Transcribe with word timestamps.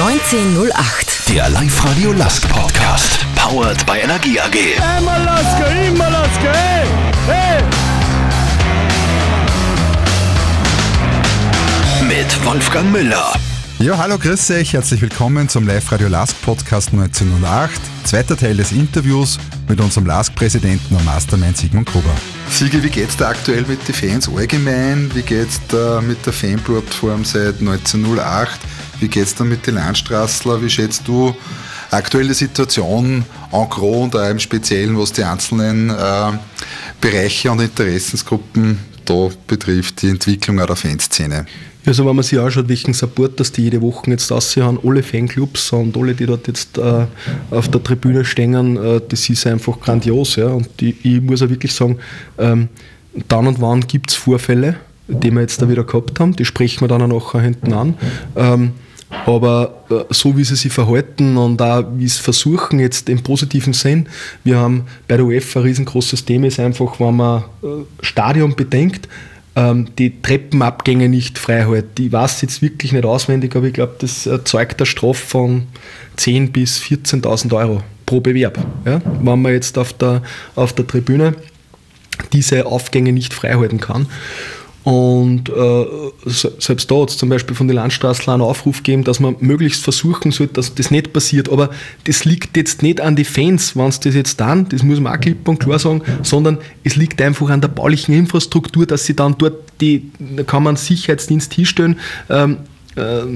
1908. 0.00 1.28
Der 1.28 1.50
Live-Radio 1.50 2.12
Lask 2.12 2.48
Podcast. 2.48 3.26
Powered 3.34 3.84
by 3.84 3.98
Energie 3.98 4.38
AG. 4.38 4.54
Immer 4.96 5.18
Laske, 5.24 5.64
immer 5.88 6.08
Laske, 6.08 6.52
hey, 6.52 6.86
hey. 7.26 7.62
Mit 12.06 12.44
Wolfgang 12.44 12.92
Müller. 12.92 13.32
Ja, 13.80 13.98
hallo, 13.98 14.18
grüß 14.18 14.52
euch, 14.52 14.72
herzlich 14.72 15.00
willkommen 15.00 15.48
zum 15.48 15.66
Live-Radio 15.66 16.06
Lask 16.06 16.40
Podcast 16.42 16.92
1908. 16.92 17.80
Zweiter 18.04 18.36
Teil 18.36 18.56
des 18.56 18.70
Interviews 18.70 19.40
mit 19.68 19.80
unserem 19.80 20.06
Lask-Präsidenten 20.06 20.94
und 20.94 21.04
Mastermind 21.04 21.56
Sigmund 21.56 21.90
Gruber. 21.90 22.14
Sigi, 22.48 22.80
wie 22.84 22.88
geht's 22.88 23.16
da 23.16 23.30
aktuell 23.30 23.64
mit 23.66 23.86
den 23.88 23.94
Fans 23.96 24.28
allgemein? 24.28 25.10
Wie 25.12 25.22
geht's 25.22 25.60
da 25.66 26.00
mit 26.00 26.24
der 26.24 26.32
Fanplattform 26.32 27.24
seit 27.24 27.58
1908? 27.58 28.60
Wie 29.00 29.08
geht's 29.08 29.34
da 29.34 29.44
mit 29.44 29.66
den 29.66 29.76
Landstraßler? 29.76 30.60
Wie 30.62 30.70
schätzt 30.70 31.06
du 31.06 31.34
aktuell 31.90 32.28
die 32.28 32.34
Situation 32.34 33.24
en 33.52 33.68
gros 33.68 34.04
und 34.04 34.16
auch 34.16 34.28
im 34.28 34.38
Speziellen, 34.38 34.98
was 34.98 35.12
die 35.12 35.24
einzelnen 35.24 35.90
äh, 35.90 36.32
Bereiche 37.00 37.50
und 37.50 37.60
Interessensgruppen 37.60 38.78
da 39.04 39.28
betrifft, 39.46 40.02
die 40.02 40.08
Entwicklung 40.08 40.60
auch 40.60 40.66
der 40.66 40.76
Fanszene? 40.76 41.46
Also 41.86 42.04
wenn 42.04 42.16
man 42.16 42.22
sich 42.22 42.38
anschaut, 42.38 42.68
welchen 42.68 42.92
Support 42.92 43.40
das 43.40 43.52
die 43.52 43.62
jede 43.62 43.80
Woche 43.80 44.10
jetzt 44.10 44.30
haben, 44.30 44.78
alle 44.84 45.02
Fanclubs 45.02 45.72
und 45.72 45.96
alle, 45.96 46.14
die 46.14 46.26
dort 46.26 46.46
jetzt 46.46 46.76
äh, 46.76 47.06
auf 47.50 47.68
der 47.68 47.82
Tribüne 47.82 48.24
stehen, 48.24 48.76
äh, 48.76 49.00
das 49.08 49.30
ist 49.30 49.46
einfach 49.46 49.80
grandios. 49.80 50.36
Ja? 50.36 50.48
Und 50.48 50.68
die, 50.80 50.96
ich 51.02 51.22
muss 51.22 51.40
auch 51.40 51.48
wirklich 51.48 51.72
sagen, 51.72 51.98
ähm, 52.36 52.68
dann 53.28 53.46
und 53.46 53.60
wann 53.60 53.86
gibt 53.86 54.10
es 54.10 54.16
Vorfälle, 54.16 54.76
die 55.06 55.30
wir 55.30 55.40
jetzt 55.40 55.62
da 55.62 55.68
wieder 55.68 55.84
gehabt 55.84 56.20
haben, 56.20 56.36
die 56.36 56.44
sprechen 56.44 56.82
wir 56.82 56.88
dann 56.88 57.00
auch 57.00 57.32
nachher 57.32 57.40
hinten 57.40 57.72
an. 57.72 57.94
Ähm, 58.36 58.72
aber 59.10 59.84
äh, 59.90 60.04
so 60.10 60.36
wie 60.36 60.44
sie 60.44 60.56
sich 60.56 60.72
verhalten 60.72 61.36
und 61.36 61.60
auch 61.62 61.84
wie 61.96 62.08
sie 62.08 62.20
versuchen, 62.20 62.78
jetzt 62.78 63.08
im 63.08 63.22
positiven 63.22 63.72
Sinn, 63.72 64.08
wir 64.44 64.58
haben 64.58 64.84
bei 65.06 65.16
der 65.16 65.26
UEFA 65.26 65.60
ein 65.60 65.66
riesengroßes 65.66 66.24
Thema, 66.24 66.46
ist 66.46 66.60
einfach, 66.60 67.00
wenn 67.00 67.16
man 67.16 67.44
äh, 67.62 67.66
Stadion 68.02 68.54
bedenkt, 68.54 69.08
ähm, 69.56 69.88
die 69.98 70.20
Treppenabgänge 70.22 71.08
nicht 71.08 71.38
frei 71.38 71.66
hält. 71.66 71.98
Ich 71.98 72.12
weiß 72.12 72.42
jetzt 72.42 72.62
wirklich 72.62 72.92
nicht 72.92 73.04
auswendig, 73.04 73.56
aber 73.56 73.66
ich 73.66 73.72
glaube, 73.72 73.96
das 73.98 74.26
erzeugt 74.26 74.80
eine 74.80 74.86
Strafe 74.86 75.26
von 75.26 75.66
10.000 76.18 76.52
bis 76.52 76.78
14.000 76.80 77.56
Euro 77.56 77.82
pro 78.06 78.20
Bewerb. 78.20 78.58
Ja? 78.84 79.00
Wenn 79.22 79.42
man 79.42 79.52
jetzt 79.52 79.76
auf 79.78 79.92
der, 79.94 80.22
auf 80.54 80.74
der 80.74 80.86
Tribüne 80.86 81.34
diese 82.32 82.66
Aufgänge 82.66 83.12
nicht 83.12 83.32
frei 83.34 83.54
halten 83.54 83.80
kann. 83.80 84.06
Und 84.88 85.50
äh, 85.50 85.86
selbst 86.24 86.90
da 86.90 87.02
hat 87.02 87.10
es 87.10 87.18
zum 87.18 87.28
Beispiel 87.28 87.54
von 87.54 87.68
den 87.68 87.74
Landstraßen 87.74 88.32
einen 88.32 88.40
Aufruf 88.40 88.78
gegeben, 88.78 89.04
dass 89.04 89.20
man 89.20 89.36
möglichst 89.38 89.84
versuchen 89.84 90.32
sollte, 90.32 90.54
dass 90.54 90.74
das 90.74 90.90
nicht 90.90 91.12
passiert. 91.12 91.50
Aber 91.50 91.68
das 92.04 92.24
liegt 92.24 92.56
jetzt 92.56 92.82
nicht 92.82 93.02
an 93.02 93.14
die 93.14 93.24
Fans, 93.24 93.76
wenn 93.76 93.92
sie 93.92 94.00
das 94.00 94.14
jetzt 94.14 94.40
dann, 94.40 94.66
das 94.70 94.82
muss 94.82 94.98
man 94.98 95.14
auch 95.14 95.20
klipp 95.20 95.46
und 95.46 95.60
klar 95.60 95.78
sagen, 95.78 96.00
sondern 96.22 96.56
es 96.84 96.96
liegt 96.96 97.20
einfach 97.20 97.50
an 97.50 97.60
der 97.60 97.68
baulichen 97.68 98.14
Infrastruktur, 98.14 98.86
dass 98.86 99.04
sie 99.04 99.14
dann 99.14 99.36
dort 99.36 99.56
die, 99.82 100.10
da 100.18 100.42
kann 100.42 100.62
man 100.62 100.76
Sicherheitsdienst 100.76 101.52
hinstellen. 101.52 101.98
Ähm, 102.30 102.54
äh, 102.54 102.56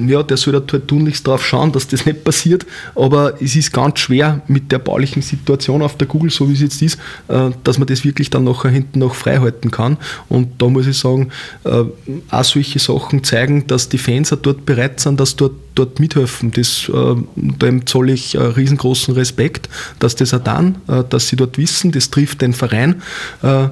ja, 0.07 0.23
der 0.23 0.37
soll 0.37 0.55
halt 0.55 0.89
tunlichst 0.89 1.27
darauf 1.27 1.45
schauen, 1.45 1.73
dass 1.73 1.89
das 1.89 2.07
nicht 2.07 2.25
passiert. 2.25 2.67
Aber 2.95 3.41
es 3.41 3.57
ist 3.57 3.73
ganz 3.73 4.01
schwer 4.01 4.43
mit 4.49 4.73
der 4.73 4.79
baulichen 4.79 5.23
Situation 5.23 5.83
auf 5.83 5.97
der 5.97 6.07
Google, 6.07 6.31
so 6.31 6.49
wie 6.49 6.55
es 6.55 6.61
jetzt 6.61 6.83
ist, 6.83 6.99
äh, 7.29 7.51
dass 7.65 7.79
man 7.79 7.87
das 7.87 8.05
wirklich 8.05 8.31
dann 8.31 8.45
nachher 8.45 8.71
hinten 8.71 9.01
noch 9.01 9.15
frei 9.15 9.39
halten 9.39 9.71
kann. 9.71 9.97
Und 10.29 10.61
da 10.61 10.69
muss 10.69 10.87
ich 10.87 10.99
sagen, 10.99 11.31
äh, 11.65 11.85
auch 12.31 12.45
solche 12.45 12.79
Sachen 12.79 13.25
zeigen, 13.25 13.67
dass 13.67 13.89
die 13.89 13.99
Fans 13.99 14.33
auch 14.33 14.39
dort 14.39 14.67
bereit 14.67 15.01
sind, 15.01 15.21
dass 15.21 15.37
dort 15.37 15.53
dort 15.75 16.01
mithelfen. 16.01 16.51
Das, 16.53 16.89
äh, 16.89 17.15
dem 17.37 17.87
zolle 17.87 18.13
ich 18.13 18.35
äh, 18.35 18.43
riesengroßen 18.43 19.15
Respekt, 19.15 19.69
dass 19.99 20.17
das 20.17 20.35
auch 20.35 20.41
dann, 20.43 20.77
äh, 20.89 21.03
dass 21.09 21.29
sie 21.29 21.37
dort 21.37 21.59
wissen, 21.59 21.93
das 21.93 22.11
trifft 22.11 22.43
den 22.43 22.53
Verein. 22.53 23.03
Äh, 23.43 23.69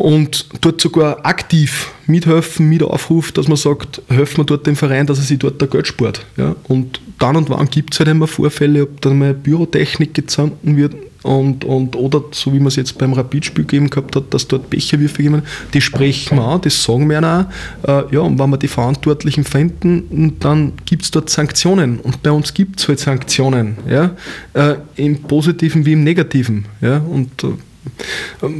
und 0.00 0.46
dort 0.62 0.80
sogar 0.80 1.26
aktiv 1.26 1.92
mithelfen, 2.06 2.70
mit 2.70 2.82
aufruft, 2.82 3.36
dass 3.36 3.48
man 3.48 3.58
sagt, 3.58 4.00
helfen 4.08 4.38
wir 4.38 4.44
dort 4.44 4.66
dem 4.66 4.74
Verein, 4.74 5.06
dass 5.06 5.18
er 5.18 5.24
sich 5.24 5.38
dort 5.38 5.60
der 5.60 5.68
Geld 5.68 5.86
spart. 5.86 6.24
Ja? 6.38 6.56
Und 6.68 7.02
dann 7.18 7.36
und 7.36 7.50
wann 7.50 7.68
gibt 7.68 7.92
es 7.92 8.00
halt 8.00 8.08
immer 8.08 8.26
Vorfälle, 8.26 8.84
ob 8.84 9.00
dann 9.02 9.18
mal 9.18 9.34
Bürotechnik 9.34 10.14
gezanken 10.14 10.78
wird 10.78 10.94
und, 11.22 11.66
und, 11.66 11.96
oder 11.96 12.22
so 12.30 12.54
wie 12.54 12.58
man 12.58 12.68
es 12.68 12.76
jetzt 12.76 12.96
beim 12.96 13.12
Rapidspiel 13.12 13.64
gegeben 13.64 13.90
gehabt 13.90 14.16
hat, 14.16 14.32
dass 14.32 14.48
dort 14.48 14.70
Becherwürfe 14.70 15.22
geben, 15.22 15.42
die 15.74 15.82
sprechen 15.82 16.38
wir 16.38 16.44
an, 16.44 16.62
das 16.62 16.82
sagen 16.82 17.10
wir 17.10 17.22
auch. 17.22 17.86
Äh, 17.86 18.14
ja, 18.14 18.20
und 18.20 18.38
wenn 18.38 18.48
wir 18.48 18.56
die 18.56 18.68
Verantwortlichen 18.68 19.44
finden, 19.44 20.36
dann 20.40 20.72
gibt 20.86 21.02
es 21.02 21.10
dort 21.10 21.28
Sanktionen. 21.28 22.00
Und 22.00 22.22
bei 22.22 22.30
uns 22.30 22.54
gibt 22.54 22.80
es 22.80 22.88
halt 22.88 23.00
Sanktionen, 23.00 23.76
ja? 23.86 24.16
Äh, 24.54 24.76
im 24.96 25.20
Positiven 25.24 25.84
wie 25.84 25.92
im 25.92 26.04
Negativen. 26.04 26.64
Ja? 26.80 26.96
Und 26.98 27.44
äh, 27.44 27.48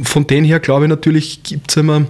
von 0.03 0.27
denen 0.27 0.45
her 0.45 0.59
glaube 0.59 0.85
ich 0.85 0.89
natürlich 0.89 1.43
gibt 1.43 1.71
es 1.71 1.77
immer 1.77 2.05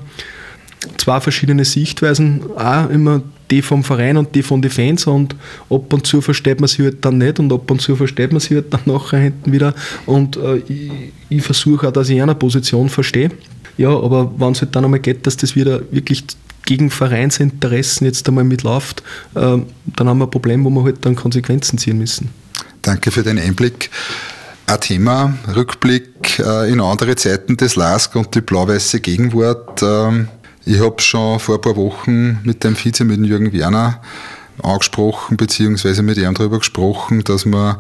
zwei 0.98 1.20
verschiedene 1.20 1.66
Sichtweisen, 1.66 2.42
auch 2.56 2.90
immer 2.90 3.22
die 3.50 3.62
vom 3.62 3.84
Verein 3.84 4.18
und 4.18 4.34
die 4.34 4.44
von 4.44 4.62
den 4.62 4.72
Fans 4.72 5.06
und 5.06 5.36
ab 5.70 5.94
und 5.94 6.08
zu 6.08 6.22
versteht 6.22 6.62
man 6.62 6.68
sie 6.68 6.84
halt 6.84 7.04
dann 7.04 7.18
nicht 7.18 7.40
und 7.40 7.52
ab 7.52 7.70
und 7.70 7.82
zu 7.82 7.96
versteht 7.96 8.32
man 8.32 8.40
sie 8.40 8.56
halt 8.56 8.74
dann 8.74 8.82
nachher 8.86 9.20
hinten 9.20 9.52
wieder 9.52 9.76
und 10.06 10.38
äh, 10.38 10.58
ich, 10.68 10.92
ich 11.30 11.44
versuche 11.44 11.88
auch, 11.88 11.92
dass 11.92 12.10
ich 12.10 12.22
eine 12.22 12.36
Position 12.36 12.90
verstehe. 12.90 13.30
Ja, 13.78 13.90
aber 13.90 14.32
wenn 14.38 14.52
es 14.52 14.62
halt 14.62 14.76
dann 14.76 14.86
einmal 14.86 15.00
geht, 15.00 15.26
dass 15.26 15.38
das 15.38 15.56
wieder 15.56 15.82
wirklich 15.92 16.24
gegen 16.66 16.90
Vereinsinteressen 16.90 18.06
jetzt 18.06 18.28
einmal 18.28 18.44
mitläuft, 18.44 19.02
äh, 19.36 19.58
dann 19.96 20.08
haben 20.08 20.20
wir 20.20 20.28
ein 20.28 20.32
Problem, 20.32 20.64
wo 20.64 20.70
wir 20.70 20.84
halt 20.84 21.06
dann 21.06 21.16
Konsequenzen 21.16 21.78
ziehen 21.78 21.98
müssen. 21.98 22.30
Danke 22.82 23.12
für 23.12 23.24
den 23.24 23.38
Einblick 23.40 23.90
ein 24.72 24.80
Thema, 24.80 25.34
Rückblick 25.54 26.40
äh, 26.40 26.72
in 26.72 26.80
andere 26.80 27.16
Zeiten 27.16 27.58
des 27.58 27.76
LASK 27.76 28.16
und 28.16 28.34
die 28.36 28.42
blau-weiße 28.42 29.02
Gegenwart. 29.02 29.84
Ähm, 29.84 30.30
ich 30.66 30.80
habe 30.80 31.02
schon 31.02 31.40
vor 31.40 31.56
ein 31.56 31.62
paar 31.62 31.76
Wochen 31.76 32.40
mit 32.44 32.64
dem 32.64 32.76
Vize, 32.76 33.04
mit 33.04 33.20
Jürgen 33.26 33.52
Werner, 33.52 34.00
angesprochen, 34.64 35.36
beziehungsweise 35.36 36.04
mit 36.04 36.18
ihm 36.18 36.34
darüber 36.36 36.60
gesprochen, 36.60 37.24
dass 37.24 37.46
wir 37.46 37.80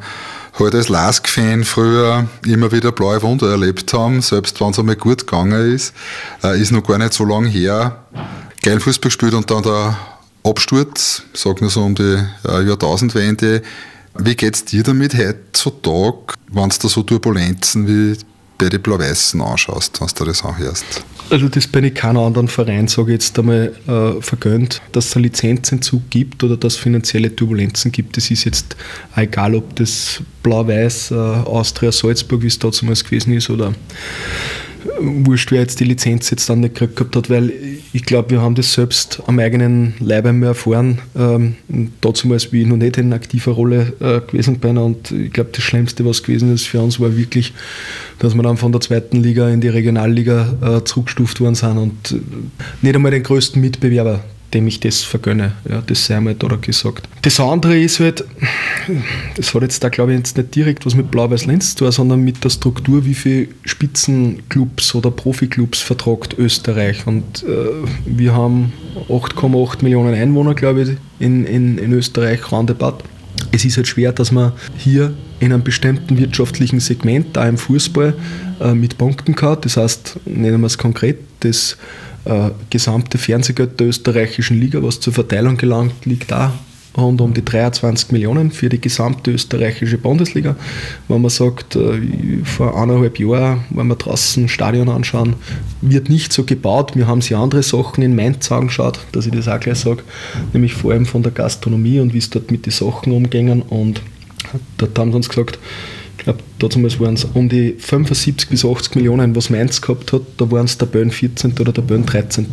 halt 0.60 0.76
als 0.76 0.90
LASK-Fan 0.90 1.64
früher 1.64 2.28
immer 2.46 2.72
wieder 2.74 2.92
blaue 2.92 3.22
Wunder 3.22 3.50
erlebt 3.50 3.94
haben, 3.94 4.22
selbst 4.22 4.60
wenn 4.60 4.72
es 4.72 4.80
einmal 4.80 4.98
gut 4.98 5.28
gegangen 5.28 5.74
ist. 5.74 5.94
Äh, 6.44 6.60
ist 6.60 6.72
noch 6.72 6.86
gar 6.86 6.98
nicht 6.98 7.14
so 7.14 7.24
lange 7.24 7.48
her. 7.48 8.04
Geil 8.64 8.82
Fußball 8.82 9.08
gespielt 9.10 9.34
und 9.34 9.50
dann 9.50 9.64
der 9.64 9.98
Absturz, 10.44 11.24
sag 11.34 11.62
nur 11.62 11.70
so 11.70 11.84
um 11.84 11.96
die 11.96 12.18
äh, 12.48 12.64
Jahrtausendwende, 12.68 13.62
wie 14.18 14.36
geht 14.36 14.56
es 14.56 14.66
dir 14.66 14.84
damit 14.84 15.18
heutzutage, 15.18 16.34
wenn 16.52 16.70
du 16.70 16.76
da 16.82 16.88
so 16.88 17.04
Turbulenzen 17.04 17.88
wie 17.88 18.18
bei 18.58 18.70
den 18.70 18.82
Blau-Weißen 18.82 19.42
anschaust, 19.42 20.00
wenn 20.02 20.08
du 20.16 20.26
das 20.26 20.44
anhörst? 20.44 21.04
Also 21.32 21.48
das 21.48 21.66
bin 21.66 21.86
ich 21.86 21.96
keinem 21.96 22.18
anderen 22.18 22.48
Verein, 22.48 22.88
sage 22.88 23.14
ich 23.14 23.22
jetzt 23.22 23.40
einmal, 23.40 23.74
äh, 23.88 24.22
vergönnt, 24.22 24.82
dass 24.92 25.08
es 25.08 25.16
einen 25.16 25.24
Lizenzentzug 25.24 26.10
gibt 26.10 26.44
oder 26.44 26.58
dass 26.58 26.74
es 26.74 26.80
finanzielle 26.80 27.34
Turbulenzen 27.34 27.92
gibt. 27.92 28.18
Das 28.18 28.30
ist 28.30 28.44
jetzt 28.44 28.76
egal, 29.16 29.56
ob 29.56 29.76
das 29.78 30.22
Blau-Weiß 30.44 31.12
äh, 31.12 31.16
Austria 31.16 31.92
Salzburg, 31.92 32.42
wie 32.42 32.48
es 32.48 32.60
damals 32.60 33.04
gewesen 33.04 33.34
ist, 33.34 33.50
oder 33.50 33.74
wurscht, 35.00 35.52
wer 35.52 35.62
jetzt 35.62 35.80
die 35.80 35.84
Lizenz 35.84 36.30
jetzt 36.30 36.50
dann 36.50 36.62
nicht 36.62 36.76
gekriegt 36.76 36.96
gehabt 36.96 37.16
hat, 37.16 37.30
weil 37.30 37.52
ich 37.94 38.04
glaube, 38.04 38.32
wir 38.32 38.42
haben 38.42 38.56
das 38.56 38.74
selbst 38.74 39.22
am 39.28 39.40
eigenen 39.40 39.94
Leib 40.00 40.26
einmal 40.26 40.50
erfahren. 40.50 41.00
Ähm, 41.16 41.56
damals, 42.02 42.52
wie 42.52 42.62
ich 42.62 42.68
noch 42.68 42.78
nicht 42.78 42.98
in 42.98 43.14
aktiver 43.14 43.52
Rolle 43.52 43.94
äh, 44.00 44.22
gewesen 44.22 44.60
bin. 44.60 44.78
Und 44.78 45.12
ich 45.12 45.32
glaube, 45.32 45.52
das 45.54 45.64
Schlimmste, 45.64 46.06
was 46.06 46.24
gewesen 46.24 46.54
ist 46.54 46.68
für 46.68 46.82
uns, 46.82 47.00
war 47.00 47.16
wirklich, 47.16 47.54
dass 48.20 48.36
wir 48.36 48.44
dann 48.44 48.58
von 48.58 48.72
der 48.72 48.82
zweiten 48.82 49.18
Liga 49.18 49.50
in 49.50 49.62
die 49.62 49.70
Regionalliga 49.70 50.54
äh, 50.62 50.84
zurückgestuft 50.84 51.42
worden 51.42 51.56
sind 51.56 51.78
und 51.78 52.12
äh, 52.12 52.20
nicht 52.82 52.96
einmal 52.96 53.12
den 53.12 53.24
größten 53.24 53.62
Mitbewerber 53.62 54.24
dem 54.54 54.68
ich 54.68 54.80
das 54.80 55.02
vergönne. 55.02 55.54
Ja, 55.70 55.82
das 55.86 56.06
sei 56.06 56.18
einmal 56.18 56.36
da 56.36 56.48
gesagt. 56.56 57.08
Das 57.22 57.40
andere 57.40 57.80
ist 57.80 58.00
halt, 58.00 58.26
das 59.36 59.54
hat 59.54 59.62
jetzt 59.62 59.84
da 59.84 59.90
glaube 59.90 60.12
ich 60.12 60.18
jetzt 60.18 60.38
nicht 60.38 60.56
direkt 60.56 60.86
was 60.86 60.96
mit 60.96 61.12
Blau-Weiß-Lenz 61.12 61.72
zu 61.72 61.86
tun, 61.86 61.92
sondern 61.92 62.22
mit 62.22 62.44
der 62.44 62.50
Struktur, 62.50 63.06
wie 63.06 63.14
viele 63.14 63.48
Spitzenclubs 63.64 64.96
oder 64.96 65.12
Profiklubs 65.12 65.80
vertragt 65.80 66.36
Österreich. 66.38 67.08
Und 67.08 67.44
äh, 67.44 67.48
wir 68.06 68.34
haben 68.34 68.74
8,8 69.10 69.84
Millionen 69.84 70.14
Einwohner, 70.14 70.54
glaube 70.54 70.82
ich, 70.82 70.90
in, 71.20 71.46
in, 71.46 71.78
in 71.78 71.94
Österreich, 71.94 72.52
roundabout. 72.52 73.04
Es 73.52 73.66
ist 73.66 73.78
halt 73.78 73.88
schwer, 73.88 74.12
dass 74.12 74.32
man 74.32 74.54
hier 74.78 75.14
in 75.40 75.52
einem 75.52 75.64
bestimmten 75.64 76.18
wirtschaftlichen 76.18 76.80
Segment, 76.80 77.36
da 77.36 77.48
im 77.48 77.58
Fußball, 77.58 78.14
äh, 78.60 78.74
mit 78.74 78.98
punkten 78.98 79.36
kann. 79.36 79.58
Das 79.62 79.78
heißt, 79.78 80.20
nennen 80.26 80.62
wir 80.62 80.68
es 80.68 80.78
konkret, 80.78 81.18
das 81.40 81.78
äh, 82.26 82.50
gesamte 82.70 83.18
Fernsehgeld 83.18 83.80
der 83.80 83.88
österreichischen 83.88 84.60
Liga, 84.60 84.82
was 84.84 85.00
zur 85.00 85.14
Verteilung 85.14 85.58
gelangt, 85.58 86.06
liegt 86.06 86.32
da 86.32 86.54
rund 86.98 87.22
um 87.22 87.34
die 87.34 87.44
23 87.44 88.12
Millionen 88.12 88.52
für 88.52 88.70
die 88.70 88.82
gesamte 88.82 89.32
österreichische 89.32 89.98
Bundesliga. 89.98 90.56
Wenn 91.08 91.22
man 91.22 91.30
sagt, 91.30 91.76
äh, 91.76 92.02
vor 92.44 92.80
eineinhalb 92.80 93.20
Jahren, 93.20 93.64
wenn 93.70 93.88
wir 93.88 93.96
draußen 93.96 94.50
Stadion 94.50 94.90
anschauen, 94.90 95.36
wird 95.82 96.10
nicht 96.10 96.34
so 96.34 96.44
gebaut. 96.44 96.96
Wir 96.96 97.08
haben 97.08 97.22
sich 97.22 97.36
andere 97.36 97.64
Sachen 97.64 98.04
in 98.04 98.16
Mainz 98.16 98.52
angeschaut, 98.52 99.00
dass 99.14 99.26
ich 99.26 99.32
das 99.32 99.48
auch 99.48 99.60
gleich 99.60 99.80
sage, 99.80 100.04
nämlich 100.54 100.74
vor 100.74 100.92
allem 100.92 101.06
von 101.06 101.24
der 101.24 101.32
Gastronomie 101.32 102.00
und 102.00 102.14
wie 102.14 102.20
es 102.20 102.30
dort 102.30 102.52
mit 102.52 102.66
den 102.66 102.72
Sachen 102.72 103.14
umgehen. 103.14 103.62
Und 103.62 104.02
dort 104.78 104.98
haben 105.00 105.12
sie 105.12 105.18
uns 105.18 105.30
gesagt, 105.30 105.60
ich 106.22 106.26
glaube, 106.26 106.40
damals 106.60 107.00
waren 107.00 107.16
es 107.16 107.26
um 107.34 107.50
die 107.50 107.74
75 107.80 108.48
bis 108.48 108.64
80 108.64 108.94
Millionen, 108.94 109.36
was 109.36 109.50
Mainz 109.50 109.82
gehabt 109.82 110.14
hat, 110.14 110.22
da 110.38 110.52
waren 110.52 110.66
es 110.66 110.78
der 110.78 110.86
Bön 110.86 111.10
14. 111.10 111.54
oder 111.60 111.72
der 111.72 111.82
Bön 111.82 112.06
13. 112.06 112.46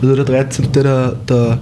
Also 0.00 0.14
der 0.14 0.24
13. 0.24 0.70
der, 0.70 1.16
der 1.28 1.58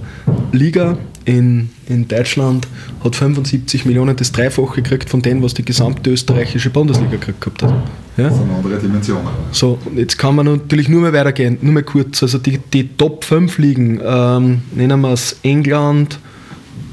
Liga 0.51 0.95
in, 1.25 1.71
in 1.87 2.07
Deutschland 2.07 2.67
hat 3.03 3.15
75 3.15 3.83
Millionen, 3.85 4.15
das 4.15 4.31
Dreifache 4.31 4.83
gekriegt 4.83 5.09
von 5.09 5.23
dem, 5.23 5.41
was 5.41 5.55
die 5.55 5.65
gesamte 5.65 6.11
österreichische 6.11 6.69
Bundesliga 6.69 7.13
gekriegt 7.13 7.41
gehabt 7.41 7.63
hat. 7.63 7.73
Ja? 8.17 8.25
Das 8.25 8.37
sind 8.37 8.51
andere 8.51 8.77
Dimensionen. 8.77 9.27
So, 9.51 9.79
jetzt 9.95 10.19
kann 10.19 10.35
man 10.35 10.45
natürlich 10.45 10.87
nur 10.87 11.01
mehr 11.01 11.13
weitergehen, 11.13 11.57
nur 11.61 11.73
mehr 11.73 11.83
kurz. 11.83 12.21
Also 12.21 12.37
die, 12.37 12.59
die 12.59 12.89
Top 12.95 13.23
5 13.23 13.57
Ligen, 13.57 13.99
ähm, 14.05 14.61
nennen 14.75 15.01
wir 15.01 15.13
es 15.13 15.37
England, 15.41 16.19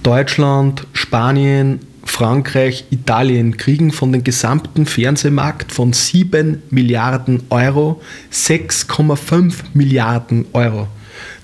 Deutschland, 0.02 0.86
Spanien, 0.94 1.80
Frankreich, 2.16 2.86
Italien 2.88 3.58
kriegen 3.58 3.92
von 3.92 4.10
dem 4.10 4.24
gesamten 4.24 4.86
Fernsehmarkt 4.86 5.70
von 5.70 5.92
7 5.92 6.62
Milliarden 6.70 7.42
Euro 7.50 8.00
6,5 8.32 9.52
Milliarden 9.74 10.46
Euro. 10.54 10.88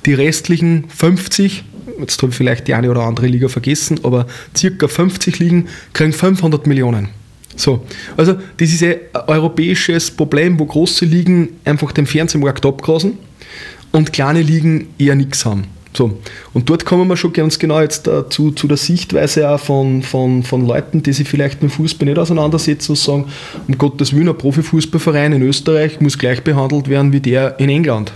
Die 0.07 0.15
restlichen 0.15 0.87
50, 0.89 1.65
jetzt 2.01 2.23
habe 2.23 2.31
ich 2.31 2.39
vielleicht 2.39 2.69
die 2.69 2.73
eine 2.73 2.91
oder 2.91 3.03
andere 3.03 3.27
Liga 3.27 3.49
vergessen, 3.49 4.01
aber 4.03 4.27
circa 4.57 4.89
50 4.89 5.41
Ligen 5.41 5.69
kriegen 5.93 6.15
500 6.15 6.67
Millionen. 6.67 7.11
So, 7.55 7.85
also 8.17 8.37
das 8.57 8.71
ist 8.71 8.83
ein 8.83 8.97
europäisches 9.27 10.11
Problem, 10.11 10.59
wo 10.59 10.65
große 10.65 11.05
Ligen 11.05 11.51
einfach 11.67 11.93
den 11.93 12.07
Fernsehmarkt 12.07 12.65
abgrasen 12.65 13.19
und 13.91 14.15
kleine 14.15 14.41
Ligen 14.41 14.87
eher 14.97 15.17
nichts 15.17 15.45
haben. 15.45 15.65
So. 15.95 16.19
Und 16.55 16.71
dort 16.71 16.87
kommen 16.87 17.09
wir 17.09 17.17
schon 17.17 17.33
ganz 17.33 17.59
genau 17.59 17.81
jetzt 17.81 18.09
äh, 18.09 18.29
zu, 18.29 18.51
der 18.51 18.77
Sichtweise 18.77 19.51
auch 19.51 19.61
von, 19.61 20.03
von, 20.03 20.43
von 20.43 20.67
Leuten, 20.67 21.03
die 21.03 21.13
sich 21.13 21.29
vielleicht 21.29 21.63
mit 21.63 21.73
Fußball 21.73 22.09
nicht 22.09 22.19
auseinandersetzen 22.19 22.93
und 22.93 22.97
sagen, 22.99 23.27
um 23.69 23.77
Gottes 23.77 24.15
Willen, 24.15 24.29
ein 24.29 24.39
Profifußballverein 24.39 25.35
in 25.35 25.43
Österreich 25.43 26.01
muss 26.01 26.19
gleich 26.19 26.43
behandelt 26.43 26.89
werden 26.89 27.13
wie 27.13 27.21
der 27.21 27.59
in 27.61 27.69
England. 27.69 28.13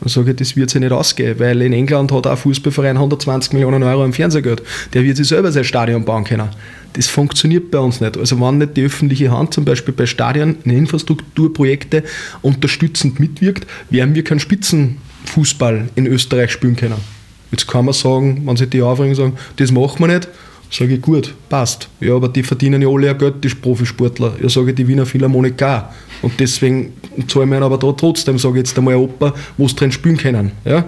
Dann 0.00 0.08
sage 0.10 0.30
ich, 0.30 0.36
das 0.36 0.56
wird 0.56 0.70
sich 0.70 0.80
nicht 0.80 0.92
ausgehen, 0.92 1.38
weil 1.40 1.62
in 1.62 1.72
England 1.72 2.12
hat 2.12 2.26
auch 2.26 2.30
ein 2.30 2.36
Fußballverein 2.36 2.96
120 2.96 3.54
Millionen 3.54 3.82
Euro 3.82 4.04
im 4.04 4.12
Fernsehgeld. 4.12 4.62
Der 4.92 5.02
wird 5.02 5.16
sich 5.16 5.28
selber 5.28 5.50
sein 5.50 5.64
Stadion 5.64 6.04
bauen 6.04 6.24
können. 6.24 6.48
Das 6.92 7.08
funktioniert 7.08 7.70
bei 7.70 7.78
uns 7.78 8.00
nicht. 8.00 8.16
Also 8.16 8.40
wenn 8.40 8.58
nicht 8.58 8.76
die 8.76 8.84
öffentliche 8.84 9.30
Hand 9.30 9.54
zum 9.54 9.64
Beispiel 9.64 9.94
bei 9.94 10.06
Stadien 10.06 10.58
in 10.64 10.70
Infrastrukturprojekte 10.72 12.04
unterstützend 12.42 13.20
mitwirkt, 13.20 13.66
werden 13.90 14.14
wir 14.14 14.22
keinen 14.22 14.40
Spitzenfußball 14.40 15.88
in 15.94 16.06
Österreich 16.06 16.52
spielen 16.52 16.76
können. 16.76 17.15
Jetzt 17.50 17.66
kann 17.68 17.84
man 17.84 17.94
sagen, 17.94 18.42
wenn 18.44 18.56
sich 18.56 18.68
die 18.70 18.82
aufregen 18.82 19.14
sagen, 19.14 19.34
das 19.56 19.70
machen 19.70 20.00
wir 20.00 20.08
nicht, 20.08 20.28
sage 20.70 20.94
ich, 20.94 21.00
gut, 21.00 21.34
passt. 21.48 21.88
Ja, 22.00 22.14
aber 22.14 22.28
die 22.28 22.42
verdienen 22.42 22.82
ja 22.82 22.88
alle 22.88 23.10
ein 23.10 23.18
Geld, 23.18 23.42
die 23.42 23.48
Profisportler. 23.48 24.32
Ja, 24.40 24.48
sage 24.48 24.70
ich, 24.70 24.76
die 24.76 24.86
Wiener 24.86 25.06
Philharmonik 25.06 25.62
auch. 25.62 25.84
Und 26.22 26.38
deswegen 26.40 26.92
zahlen 27.28 27.50
wir 27.50 27.62
aber 27.62 27.78
da 27.78 27.92
trotzdem, 27.92 28.38
sage 28.38 28.54
ich 28.54 28.66
jetzt 28.66 28.78
einmal 28.78 28.96
Oper, 28.96 29.34
wo 29.56 29.68
sie 29.68 29.76
drin 29.76 29.92
spielen 29.92 30.16
können. 30.16 30.52
Ja? 30.64 30.84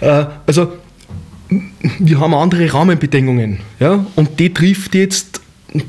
Äh, 0.00 0.26
also, 0.46 0.72
wir 1.98 2.20
haben 2.20 2.34
andere 2.34 2.72
Rahmenbedingungen. 2.72 3.60
Ja? 3.80 4.04
Und 4.16 4.38
die 4.38 4.52
trifft 4.52 4.94
jetzt 4.94 5.40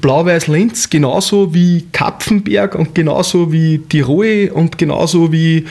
Blau-Weiß-Linz 0.02 0.90
genauso 0.90 1.54
wie 1.54 1.86
Kapfenberg 1.92 2.76
und 2.76 2.96
genauso 2.96 3.52
wie 3.52 3.80
Tirol 3.80 4.52
und 4.54 4.78
genauso 4.78 5.32
wie 5.32 5.66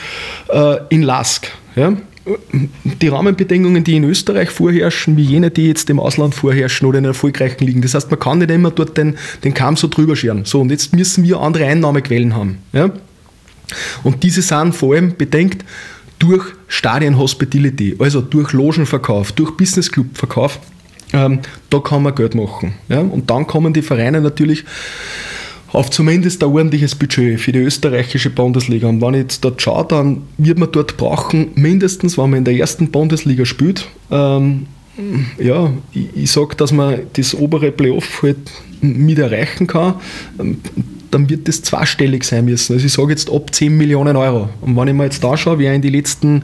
äh, 0.49 0.77
in 0.89 1.03
Lask. 1.03 1.47
Ja? 1.75 1.93
Die 2.83 3.07
Rahmenbedingungen, 3.07 3.83
die 3.83 3.95
in 3.95 4.03
Österreich 4.03 4.49
vorherrschen, 4.49 5.17
wie 5.17 5.23
jene, 5.23 5.51
die 5.51 5.67
jetzt 5.67 5.89
im 5.89 5.99
Ausland 5.99 6.35
vorherrschen 6.35 6.87
oder 6.87 6.99
in 6.99 7.05
erfolgreichen 7.05 7.65
liegen. 7.65 7.81
Das 7.81 7.93
heißt, 7.93 8.09
man 8.09 8.19
kann 8.19 8.39
nicht 8.39 8.51
immer 8.51 8.71
dort 8.71 8.97
den, 8.97 9.17
den 9.43 9.53
Kamm 9.53 9.77
so 9.77 9.87
drüber 9.87 10.15
scheren. 10.15 10.45
So, 10.45 10.61
und 10.61 10.71
jetzt 10.71 10.93
müssen 10.93 11.23
wir 11.23 11.39
andere 11.39 11.65
Einnahmequellen 11.65 12.35
haben. 12.35 12.59
Ja? 12.73 12.91
Und 14.03 14.23
diese 14.23 14.41
sind 14.41 14.75
vor 14.75 14.95
allem 14.95 15.15
bedenkt 15.15 15.65
durch 16.19 16.43
Stadien 16.67 17.17
Hospitality, 17.17 17.95
also 17.99 18.21
durch 18.21 18.51
Logenverkauf, 18.51 19.31
durch 19.31 19.51
Business 19.55 19.91
Club 19.91 20.07
Verkauf. 20.13 20.59
Ähm, 21.13 21.39
da 21.69 21.79
kann 21.79 22.03
man 22.03 22.13
Geld 22.13 22.35
machen. 22.35 22.73
Ja? 22.89 22.99
Und 22.99 23.29
dann 23.29 23.47
kommen 23.47 23.73
die 23.73 23.81
Vereine 23.81 24.21
natürlich 24.21 24.65
auf 25.71 25.89
zumindest 25.89 26.43
ein 26.43 26.49
ordentliches 26.49 26.95
Budget 26.95 27.39
für 27.39 27.51
die 27.51 27.59
österreichische 27.59 28.29
Bundesliga. 28.29 28.87
Und 28.87 29.01
wenn 29.01 29.13
ich 29.13 29.21
jetzt 29.21 29.45
dort 29.45 29.61
schaue, 29.61 29.85
dann 29.85 30.23
wird 30.37 30.57
man 30.57 30.71
dort 30.71 30.97
brauchen, 30.97 31.51
mindestens, 31.55 32.17
wenn 32.17 32.31
man 32.31 32.39
in 32.39 32.45
der 32.45 32.55
ersten 32.55 32.89
Bundesliga 32.91 33.45
spielt, 33.45 33.87
ähm, 34.11 34.67
ja, 35.37 35.71
ich, 35.93 36.07
ich 36.15 36.31
sage, 36.31 36.55
dass 36.55 36.71
man 36.71 37.01
das 37.13 37.33
obere 37.33 37.71
Playoff 37.71 38.21
halt 38.21 38.37
mit 38.81 39.17
erreichen 39.17 39.67
kann, 39.67 39.95
ähm, 40.39 40.57
dann 41.11 41.29
wird 41.29 41.47
das 41.47 41.61
zweistellig 41.61 42.23
sein 42.23 42.45
müssen. 42.45 42.73
Also 42.73 42.85
ich 42.85 42.93
sage 42.93 43.11
jetzt 43.11 43.31
ab 43.31 43.53
10 43.53 43.75
Millionen 43.75 44.15
Euro. 44.15 44.49
Und 44.61 44.75
wenn 44.75 44.89
ich 44.89 44.93
mir 44.93 45.05
jetzt 45.05 45.23
da 45.23 45.35
schaue, 45.37 45.59
wer 45.59 45.73
in 45.73 45.81
die 45.81 45.89
letzten 45.89 46.43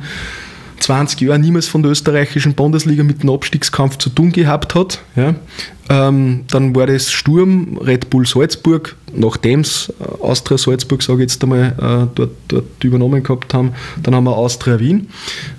20 0.79 1.21
Jahren 1.21 1.41
niemals 1.41 1.67
von 1.67 1.81
der 1.81 1.91
österreichischen 1.91 2.53
Bundesliga 2.53 3.03
mit 3.03 3.23
dem 3.23 3.29
Abstiegskampf 3.29 3.97
zu 3.97 4.09
tun 4.09 4.31
gehabt 4.31 4.75
hat. 4.75 5.01
Ja. 5.15 5.35
Ähm, 5.87 6.45
dann 6.49 6.75
war 6.75 6.87
das 6.87 7.11
Sturm, 7.11 7.77
Red 7.77 8.09
Bull 8.09 8.25
Salzburg, 8.25 8.95
nachdem 9.13 9.59
es 9.61 9.93
äh, 9.99 10.23
Austria 10.23 10.57
Salzburg, 10.57 11.03
sage 11.03 11.23
ich 11.23 11.31
jetzt 11.31 11.43
einmal, 11.43 11.75
äh, 11.77 12.07
dort, 12.15 12.31
dort 12.47 12.83
übernommen 12.83 13.21
gehabt 13.21 13.53
haben. 13.53 13.73
Dann 14.01 14.15
haben 14.15 14.23
wir 14.23 14.35
Austria 14.35 14.79
Wien, 14.79 15.09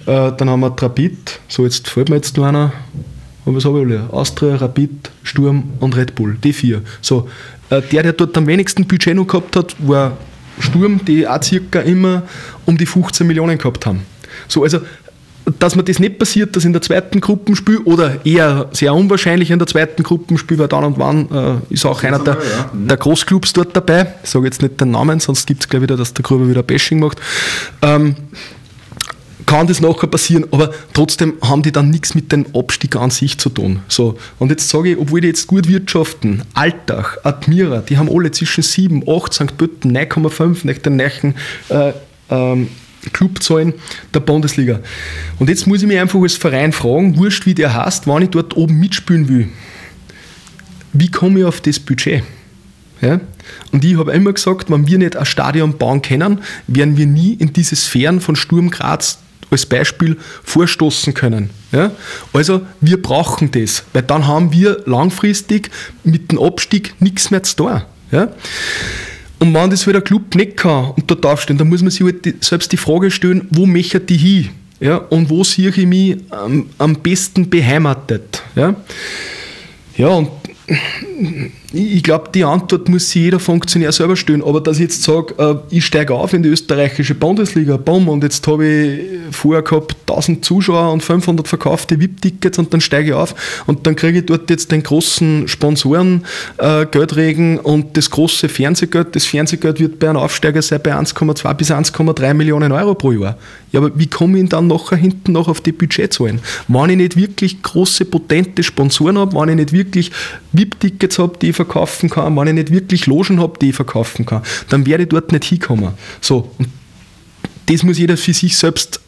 äh, 0.07 0.33
dann 0.37 0.51
haben 0.51 0.61
wir 0.61 0.75
Rapid, 0.77 1.41
so 1.49 1.65
jetzt 1.65 1.89
fällt 1.89 2.09
mir 2.09 2.17
jetzt 2.17 2.37
noch 2.37 2.45
einer, 2.45 2.73
was 3.45 3.65
habe 3.65 3.79
ich 3.79 3.87
alle? 3.87 4.11
Austria, 4.11 4.57
Rapid, 4.57 5.11
Sturm 5.23 5.75
und 5.79 5.97
Red 5.97 6.17
Bull, 6.17 6.37
die 6.43 6.53
vier. 6.53 6.83
So, 7.01 7.29
äh, 7.71 7.81
der, 7.81 8.03
der 8.03 8.12
dort 8.12 8.37
am 8.37 8.49
wenigsten 8.49 8.87
Budget 8.87 9.15
noch 9.15 9.29
gehabt 9.29 9.55
hat, 9.55 9.77
war 9.79 10.17
Sturm, 10.59 11.05
die 11.05 11.29
auch 11.29 11.43
circa 11.43 11.81
immer 11.81 12.23
um 12.65 12.77
die 12.77 12.87
15 12.87 13.27
Millionen 13.27 13.59
gehabt 13.59 13.87
haben. 13.87 14.03
So, 14.49 14.65
also 14.65 14.81
dass 15.59 15.77
mir 15.77 15.85
das 15.85 16.01
nicht 16.01 16.19
passiert, 16.19 16.57
dass 16.57 16.65
in 16.65 16.73
der 16.73 16.83
zweiten 16.83 17.21
Gruppenspiel 17.21 17.79
oder 17.79 18.25
eher 18.27 18.69
sehr 18.73 18.93
unwahrscheinlich 18.93 19.51
in 19.51 19.59
der 19.59 19.69
zweiten 19.69 20.03
Gruppenspiel, 20.03 20.59
weil 20.59 20.69
dann 20.69 20.85
und 20.85 20.99
wann 20.99 21.31
äh, 21.31 21.73
ist 21.73 21.87
auch 21.87 22.03
einer 22.03 22.19
der, 22.19 22.35
ja. 22.35 22.71
Mhm. 22.73 22.89
der 22.89 22.97
Großclubs 22.97 23.53
dort 23.53 23.77
dabei. 23.77 24.15
Ich 24.25 24.31
sage 24.31 24.47
jetzt 24.47 24.61
nicht 24.61 24.81
den 24.81 24.91
Namen, 24.91 25.21
sonst 25.21 25.47
gibt 25.47 25.63
es 25.63 25.69
gleich 25.69 25.83
wieder, 25.83 25.97
dass 25.97 26.15
der 26.15 26.25
Gruber 26.25 26.49
wieder 26.49 26.65
Bashing 26.65 26.99
macht. 26.99 27.21
Ähm, 27.83 28.17
kann 29.47 29.69
das 29.69 29.81
nachher 29.81 30.09
passieren, 30.09 30.47
aber 30.51 30.73
trotzdem 30.93 31.35
haben 31.41 31.63
die 31.63 31.71
dann 31.71 31.91
nichts 31.91 32.17
mit 32.17 32.33
dem 32.33 32.47
Abstieg 32.53 32.97
an 32.97 33.11
sich 33.11 33.39
zu 33.39 33.49
tun. 33.49 33.81
So, 33.87 34.19
und 34.41 34.51
jetzt 34.51 34.69
sage 34.69 34.91
ich, 34.91 34.99
obwohl 34.99 35.21
die 35.21 35.29
jetzt 35.29 35.47
gut 35.47 35.69
wirtschaften, 35.69 36.43
Alltag, 36.55 37.19
Admira, 37.23 37.79
die 37.79 37.97
haben 37.97 38.11
alle 38.12 38.33
zwischen 38.33 38.62
7, 38.62 39.05
8, 39.09 39.33
St. 39.33 39.57
Pötten 39.57 39.97
9,5 39.97 40.67
nach 40.67 40.79
den 40.79 40.97
neuen 40.97 41.35
äh, 41.69 41.93
ähm, 42.31 42.69
Clubzahlen 43.11 43.75
der 44.15 44.21
Bundesliga. 44.21 44.81
Und 45.39 45.49
jetzt 45.49 45.67
muss 45.67 45.83
ich 45.83 45.89
mich 45.89 45.99
einfach 45.99 46.21
als 46.21 46.35
Verein 46.35 46.73
fragen, 46.73 47.17
wurscht 47.17 47.47
wie 47.47 47.55
der 47.55 47.75
heißt, 47.75 48.07
wann 48.07 48.23
ich 48.23 48.31
dort 48.31 48.57
oben 48.57 48.79
mitspielen 48.79 49.29
will, 49.29 49.49
wie 50.93 51.11
komme 51.11 51.41
ich 51.41 51.45
auf 51.45 51.61
das 51.61 51.79
Budget? 51.79 52.23
Ja? 53.01 53.21
Und 53.73 53.85
ich 53.85 53.99
habe 53.99 54.13
immer 54.13 54.33
gesagt, 54.33 54.71
wenn 54.71 54.87
wir 54.87 54.99
nicht 54.99 55.17
ein 55.17 55.27
Stadion 55.27 55.77
bauen 55.77 56.03
können, 56.03 56.41
werden 56.67 56.97
wir 56.97 57.07
nie 57.07 57.35
in 57.35 57.53
diese 57.53 57.77
Sphären 57.77 58.21
von 58.21 58.37
Sturm 58.37 58.71
Graz 58.71 59.19
als 59.51 59.67
Beispiel 59.67 60.17
vorstoßen 60.43 61.15
können. 61.15 61.51
Ja? 61.73 61.93
Also 62.33 62.63
wir 62.81 63.01
brauchen 63.01 63.51
das, 63.51 63.85
weil 63.93 64.03
dann 64.03 64.27
haben 64.27 64.53
wir 64.53 64.83
langfristig 64.87 65.71
mit 66.05 66.33
dem 66.33 66.41
Abstieg 66.41 66.95
nichts 67.01 67.31
mehr 67.31 67.43
zu 67.43 67.57
tun. 67.57 67.83
Ja? 68.11 68.29
Und 69.38 69.52
wenn 69.52 69.71
das 69.71 69.87
halt 69.87 70.05
Club 70.05 70.35
nicht 70.35 70.57
kann 70.57 70.93
und 70.97 71.11
dort 71.11 71.26
aufstehen, 71.26 71.59
dann 71.59 71.69
muss 71.69 71.83
man 71.83 71.90
sich 71.90 72.02
halt 72.02 72.43
selbst 72.43 72.73
die 72.73 72.76
Frage 72.76 73.11
stellen, 73.11 73.47
wo 73.50 73.66
möchte 73.66 74.00
die 74.00 74.16
hin? 74.16 74.49
Ja, 74.81 74.97
und 74.97 75.31
wo 75.31 75.43
sehe 75.43 75.71
ich 75.71 75.87
mich 75.87 76.16
am, 76.31 76.69
am 76.78 76.95
besten 76.97 77.49
beheimatet? 77.49 78.43
Ja, 78.55 78.75
ja 79.97 80.09
und 80.09 80.36
ich 81.73 82.02
glaube, 82.02 82.30
die 82.35 82.42
Antwort 82.42 82.88
muss 82.88 83.11
sich 83.11 83.23
jeder 83.23 83.38
Funktionär 83.38 83.92
selber 83.92 84.16
stellen. 84.16 84.42
Aber 84.42 84.61
dass 84.61 84.76
ich 84.76 84.85
jetzt 84.85 85.02
sage, 85.02 85.35
äh, 85.38 85.75
ich 85.75 85.85
steige 85.85 86.14
auf 86.14 86.32
in 86.32 86.42
die 86.42 86.49
österreichische 86.49 87.14
Bundesliga, 87.14 87.76
bumm, 87.76 88.08
und 88.08 88.23
jetzt 88.25 88.46
habe 88.46 88.66
ich 88.66 89.00
vorher 89.30 89.62
gehabt 89.62 89.96
1000 90.08 90.44
Zuschauer 90.44 90.92
und 90.92 91.02
500 91.02 91.46
verkaufte 91.46 92.00
VIP-Tickets 92.00 92.58
und 92.58 92.73
dann 92.73 92.80
steige 92.80 93.11
ich 93.11 93.14
auf 93.14 93.35
und 93.66 93.87
dann 93.87 93.96
kriege 93.96 94.18
ich 94.18 94.26
dort 94.26 94.50
jetzt 94.50 94.73
den 94.73 94.82
großen 94.82 95.49
Sponsoren 95.49 96.25
äh, 96.58 96.87
Geldregen 96.87 97.58
und 97.58 97.96
das 97.96 98.11
große 98.11 98.49
Fernsehgeld. 98.49 99.14
Das 99.14 99.25
Fernsehgeld 99.25 99.78
wird 99.78 99.99
bei 99.99 100.08
einem 100.08 100.18
Aufsteiger 100.18 100.62
sein 100.62 100.80
bei 100.82 100.94
1,2 100.94 101.54
bis 101.54 101.70
1,3 101.70 102.35
Millionen 102.35 102.73
Euro 102.73 102.94
pro 102.94 103.12
Jahr. 103.12 103.37
Ja, 103.73 103.80
aber 103.80 103.90
wie 103.99 104.06
komme 104.06 104.40
ich 104.40 104.49
dann 104.49 104.68
nachher 104.68 104.96
hinten 104.96 105.32
noch 105.32 105.49
auf 105.49 105.61
die 105.61 105.73
Budgetzahlen? 105.73 106.40
Wenn 106.68 106.90
ich 106.90 106.96
nicht 106.96 107.16
wirklich 107.16 107.62
große, 107.62 108.04
potente 108.04 108.62
Sponsoren 108.62 109.18
habe, 109.18 109.37
wenn 109.37 109.50
ich 109.50 109.56
nicht 109.56 109.73
wirklich 109.73 110.12
VIP-Tickets 110.57 111.19
habe, 111.19 111.39
die 111.39 111.51
ich 111.51 111.57
verkaufen 111.57 112.11
kann, 112.11 112.37
wenn 112.37 112.49
ich 112.49 112.55
nicht 112.55 112.73
wirklich 112.73 113.07
Logen 113.07 113.41
habe, 113.41 113.59
die 113.59 113.71
ich 113.71 113.77
verkaufen 113.77 114.27
kann, 114.27 114.43
dann 114.69 114.87
werde 114.87 115.05
ich 115.05 115.09
dort 115.09 115.33
nicht 115.33 115.45
hinkommen. 115.45 115.93
So, 116.21 116.51
und 116.59 116.69
das 117.67 117.83
muss 117.83 117.99
jeder 117.99 118.17
für 118.17 118.33
sich 118.33 118.57
selbst 118.57 119.01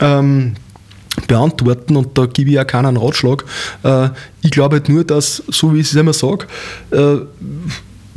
ähm, 0.00 0.54
beantworten 1.26 1.96
und 1.96 2.16
da 2.16 2.26
gebe 2.26 2.50
ich 2.50 2.60
auch 2.60 2.66
keinen 2.66 2.96
Ratschlag. 2.96 3.44
Äh, 3.82 4.10
ich 4.42 4.50
glaube 4.50 4.76
halt 4.76 4.88
nur, 4.88 5.04
dass, 5.04 5.42
so 5.48 5.74
wie 5.74 5.80
ich 5.80 5.86
es 5.86 5.94
immer 5.94 6.12
sage, 6.12 6.46
äh, 6.90 7.16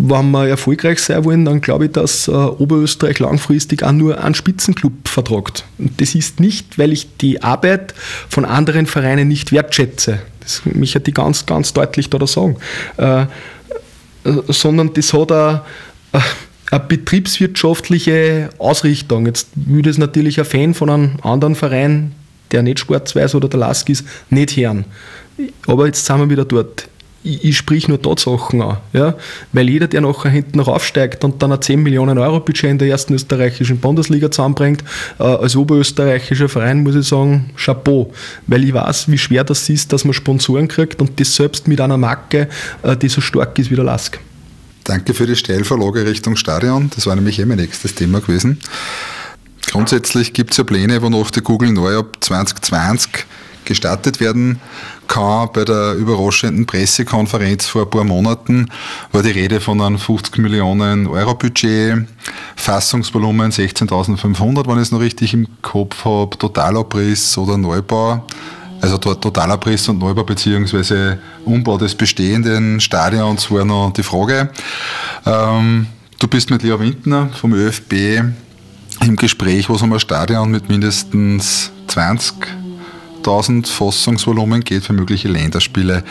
wenn 0.01 0.32
wir 0.32 0.48
erfolgreich 0.48 1.00
sein 1.00 1.25
wollen, 1.25 1.44
dann 1.44 1.60
glaube 1.60 1.86
ich, 1.86 1.91
dass 1.91 2.29
äh, 2.29 2.32
Oberösterreich 2.32 3.20
langfristig 3.20 3.84
auch 3.84 3.91
nur 3.91 4.24
einen 4.24 4.34
Spitzenclub 4.34 5.10
vertragt. 5.10 5.65
Und 5.77 6.00
das 6.00 6.15
ist 6.15 6.39
nicht, 6.39 6.77
weil 6.77 6.94
ich 6.94 7.18
die 7.18 7.44
Arbeit 7.44 7.94
von 8.29 8.46
anderen 8.46 8.86
Vereinen 8.86 9.27
nicht 9.27 9.51
wertschätze. 9.51 10.20
Das 10.39 10.62
möchte 10.65 11.01
ich 11.06 11.13
ganz, 11.13 11.46
ganz 11.46 11.74
deutlich 11.74 12.10
da 12.10 12.25
sagen. 12.25 12.56
Äh, 12.96 13.24
äh, 13.24 13.27
sondern 14.48 14.94
das 14.94 15.12
hat 15.13 15.34
eine, 15.34 15.62
eine 16.72 16.79
betriebswirtschaftliche 16.79 18.51
Ausrichtung. 18.58 19.25
Jetzt 19.25 19.50
würde 19.56 19.89
es 19.89 19.98
natürlich 19.98 20.39
ein 20.39 20.46
Fan 20.46 20.74
von 20.74 20.89
einem 20.89 21.12
anderen 21.24 21.56
Verein, 21.56 22.13
der 22.51 22.63
nicht 22.63 22.79
Sportsweise 22.79 23.36
oder 23.36 23.50
der 23.50 23.60
Lask 23.60 23.89
ist, 23.89 24.06
nicht 24.29 24.56
hören. 24.56 24.86
Aber 25.68 25.88
jetzt 25.88 26.06
sind 26.06 26.20
wir 26.20 26.29
wieder 26.29 26.46
dort 26.46 26.88
ich, 27.24 27.44
ich 27.44 27.58
sprich 27.58 27.88
nur 27.88 28.02
Tatsachen 28.02 28.62
an. 28.62 28.78
Ja? 28.94 29.16
Weil 29.52 29.70
jeder, 29.70 29.88
der 29.88 30.02
nachher 30.02 30.30
hinten 30.30 30.58
noch 30.58 30.68
aufsteigt 30.68 31.24
und 31.24 31.42
dann 31.42 31.52
ein 31.52 31.62
10 31.62 31.82
Millionen 31.82 32.18
Euro 32.18 32.40
Budget 32.40 32.72
in 32.72 32.78
der 32.78 32.88
ersten 32.88 33.14
österreichischen 33.14 33.80
Bundesliga 33.80 34.32
zusammenbringt, 34.32 34.84
äh, 35.20 35.24
als 35.24 35.56
oberösterreichischer 35.56 36.50
Verein 36.50 36.84
muss 36.84 36.96
ich 36.96 37.08
sagen, 37.08 37.52
Chapeau. 37.56 38.12
Weil 38.48 38.64
ich 38.64 38.74
weiß, 38.74 39.10
wie 39.10 39.18
schwer 39.18 39.44
das 39.44 39.70
ist, 39.70 39.92
dass 39.94 40.06
man 40.06 40.14
Sponsoren 40.14 40.68
kriegt 40.68 41.02
und 41.02 41.20
das 41.20 41.36
selbst 41.36 41.68
mit 41.68 41.82
einer 41.82 41.98
Marke, 41.98 42.48
äh, 42.84 42.96
die 42.96 43.10
so 43.10 43.22
stark 43.22 43.58
ist 43.60 43.70
wie 43.72 43.76
der 43.76 43.86
Lask. 43.86 44.20
Danke 44.84 45.14
für 45.14 45.28
die 45.28 45.36
Steilverlage 45.36 46.06
Richtung 46.06 46.36
Stadion. 46.36 46.90
Das 46.96 47.06
war 47.06 47.16
nämlich 47.16 47.40
eh 47.40 47.46
mein 47.46 47.58
nächstes 47.58 47.94
Thema 47.94 48.22
gewesen. 48.22 48.60
Grundsätzlich 49.70 50.34
gibt 50.34 50.52
es 50.52 50.58
ja 50.58 50.64
Pläne, 50.64 51.02
wonach 51.02 51.30
die 51.30 51.42
Google 51.42 51.72
neu 51.72 51.98
ab 51.98 52.18
2020 52.22 53.26
gestartet 53.66 54.20
werden 54.20 54.60
kann. 55.10 55.50
Bei 55.51 55.66
der 55.66 55.96
überraschenden 55.96 56.66
Pressekonferenz 56.66 57.66
vor 57.66 57.82
ein 57.82 57.89
paar 57.89 58.06
Monaten 58.06 58.70
war 59.12 59.22
die 59.22 59.32
Rede 59.32 59.60
von 59.60 59.82
einem 59.82 60.00
50 60.00 60.38
Millionen 60.38 61.08
Euro 61.08 61.36
Budget, 61.36 62.08
Fassungsvolumen 62.56 63.51
16.500, 63.51 64.66
wenn 64.68 64.75
ich 64.75 64.84
es 64.84 64.92
noch 64.92 65.01
richtig 65.01 65.34
im 65.34 65.48
Kopf 65.62 66.06
habe, 66.06 66.38
Totalabriss 66.38 67.38
oder 67.38 67.58
Neubau. 67.58 68.25
Also 68.82 68.98
Totalabriss 68.98 69.89
und 69.89 70.00
Neubau 70.00 70.24
bzw. 70.24 71.18
Umbau 71.44 71.78
des 71.78 71.96
bestehenden 71.96 72.80
Stadions 72.80 73.51
war 73.51 73.66
noch 73.66 73.92
die 73.92 74.04
Frage. 74.04 74.50
Ähm, 75.25 75.88
du 76.18 76.28
bist 76.30 76.50
mit 76.50 76.63
Leo 76.63 76.80
Windner 76.80 77.28
vom 77.34 77.54
ÖFB 77.54 78.22
im 79.06 79.16
Gespräch, 79.18 79.68
wo 79.70 79.75
es 79.75 79.82
um 79.82 79.92
ein 79.92 80.00
Stadion 80.00 80.50
mit 80.50 80.70
mindestens 80.70 81.72
20 81.88 82.69
1000 83.20 83.68
Fassungsvolumen 83.68 84.62
geht 84.62 84.84
für 84.84 84.94
mögliche 84.94 85.28
Länderspiele. 85.28 86.04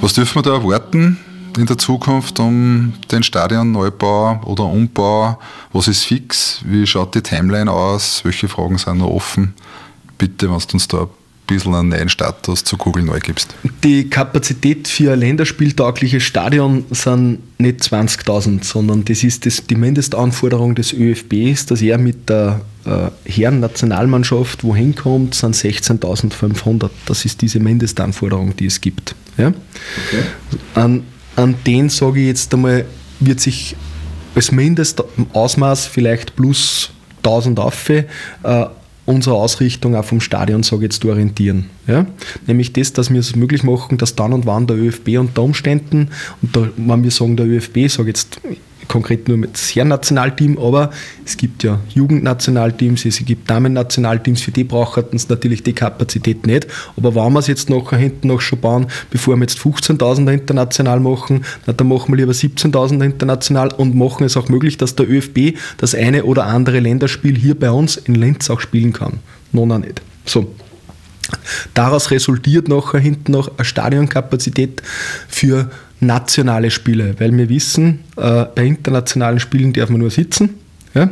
Was 0.00 0.14
dürfen 0.14 0.36
wir 0.36 0.42
da 0.42 0.54
erwarten 0.54 1.18
in 1.56 1.66
der 1.66 1.78
Zukunft 1.78 2.38
um 2.40 2.92
den 3.10 3.22
Stadionneubau 3.22 4.40
oder 4.44 4.64
Umbau? 4.64 5.38
Was 5.72 5.88
ist 5.88 6.04
fix? 6.04 6.60
Wie 6.64 6.86
schaut 6.86 7.14
die 7.14 7.22
Timeline 7.22 7.70
aus? 7.70 8.24
Welche 8.24 8.48
Fragen 8.48 8.78
sind 8.78 8.98
noch 8.98 9.10
offen? 9.10 9.54
Bitte, 10.18 10.50
was 10.50 10.66
du 10.66 10.74
uns 10.74 10.88
da 10.88 11.08
bisschen 11.48 11.74
einen 11.74 11.88
neuen 11.88 12.08
Status 12.08 12.62
zu 12.62 12.76
Google 12.76 13.02
neu 13.02 13.18
gibst. 13.18 13.54
Die 13.82 14.08
Kapazität 14.08 14.86
für 14.86 15.12
ein 15.12 15.18
länderspieltaugliches 15.18 16.22
Stadion 16.22 16.84
sind 16.90 17.40
nicht 17.58 17.80
20.000, 17.80 18.62
sondern 18.62 19.04
das 19.04 19.24
ist 19.24 19.46
das, 19.46 19.66
die 19.66 19.74
Mindestanforderung 19.74 20.76
des 20.76 20.92
ÖFBs, 20.92 21.66
dass 21.66 21.82
er 21.82 21.98
mit 21.98 22.28
der 22.28 22.60
äh, 22.84 23.10
Herren-Nationalmannschaft 23.28 24.62
wohin 24.62 24.94
kommt, 24.94 25.34
sind 25.34 25.56
16.500. 25.56 26.90
Das 27.06 27.24
ist 27.24 27.42
diese 27.42 27.58
Mindestanforderung, 27.58 28.54
die 28.54 28.66
es 28.66 28.80
gibt. 28.80 29.16
Ja? 29.36 29.48
Okay. 29.48 30.22
An, 30.74 31.02
an 31.34 31.56
den 31.66 31.88
sage 31.88 32.20
ich 32.20 32.26
jetzt 32.26 32.54
einmal, 32.54 32.84
wird 33.20 33.40
sich 33.40 33.74
als 34.34 34.52
Mindestausmaß 34.52 35.86
vielleicht 35.86 36.36
plus 36.36 36.90
1000 37.24 37.58
auf, 37.58 37.88
äh, 37.90 38.04
unsere 39.08 39.36
Ausrichtung 39.36 39.96
auch 39.96 40.04
vom 40.04 40.20
Stadion, 40.20 40.62
sage 40.62 40.82
jetzt, 40.82 41.02
orientieren. 41.04 41.70
Ja? 41.86 42.06
Nämlich 42.46 42.74
das, 42.74 42.92
dass 42.92 43.10
wir 43.10 43.20
es 43.20 43.34
möglich 43.34 43.62
machen, 43.62 43.96
dass 43.96 44.14
dann 44.14 44.34
und 44.34 44.44
wann 44.44 44.66
der 44.66 44.76
ÖFB 44.76 45.18
unter 45.18 45.42
Umständen, 45.42 46.10
und 46.42 46.54
da, 46.54 46.68
wenn 46.76 47.02
wir 47.02 47.10
sagen, 47.10 47.36
der 47.36 47.46
ÖFB, 47.46 47.88
sage 47.88 48.08
jetzt 48.08 48.38
konkret 48.88 49.28
nur 49.28 49.36
mit 49.36 49.54
das 49.54 49.74
Herrennationalteam, 49.74 50.58
aber 50.58 50.90
es 51.24 51.36
gibt 51.36 51.62
ja 51.62 51.78
Jugendnationalteams, 51.94 53.04
es 53.04 53.24
gibt 53.24 53.48
Damen-Nationalteams, 53.48 54.40
für 54.40 54.50
die 54.50 54.64
braucht 54.64 55.14
es 55.14 55.28
natürlich 55.28 55.62
die 55.62 55.74
Kapazität 55.74 56.46
nicht. 56.46 56.66
Aber 56.96 57.14
wenn 57.14 57.32
wir 57.32 57.38
es 57.38 57.46
jetzt 57.46 57.70
nachher 57.70 57.98
hinten 57.98 58.28
noch 58.28 58.40
schon 58.40 58.60
bauen, 58.60 58.86
bevor 59.10 59.36
wir 59.36 59.42
jetzt 59.42 59.58
15.000er 59.58 60.32
international 60.32 61.00
machen, 61.00 61.44
na, 61.66 61.72
dann 61.72 61.88
machen 61.88 62.12
wir 62.12 62.16
lieber 62.16 62.32
17.000er 62.32 63.04
international 63.04 63.72
und 63.72 63.94
machen 63.94 64.24
es 64.24 64.36
auch 64.36 64.48
möglich, 64.48 64.78
dass 64.78 64.96
der 64.96 65.08
ÖFB 65.08 65.58
das 65.76 65.94
eine 65.94 66.24
oder 66.24 66.46
andere 66.46 66.80
Länderspiel 66.80 67.36
hier 67.36 67.58
bei 67.58 67.70
uns 67.70 67.96
in 67.96 68.14
Lenz 68.14 68.50
auch 68.50 68.60
spielen 68.60 68.92
kann. 68.92 69.20
Nona 69.52 69.78
nicht. 69.78 70.02
So. 70.24 70.54
Daraus 71.74 72.10
resultiert 72.10 72.68
nachher 72.68 73.00
hinten 73.00 73.32
noch 73.32 73.58
eine 73.58 73.64
Stadionkapazität 73.64 74.82
für 75.28 75.70
nationale 76.00 76.70
Spiele, 76.70 77.14
weil 77.18 77.36
wir 77.36 77.48
wissen, 77.48 78.00
äh, 78.16 78.44
bei 78.54 78.64
internationalen 78.64 79.40
Spielen 79.40 79.72
darf 79.72 79.88
man 79.88 80.00
nur 80.00 80.10
sitzen. 80.10 80.50
Ja? 80.94 81.10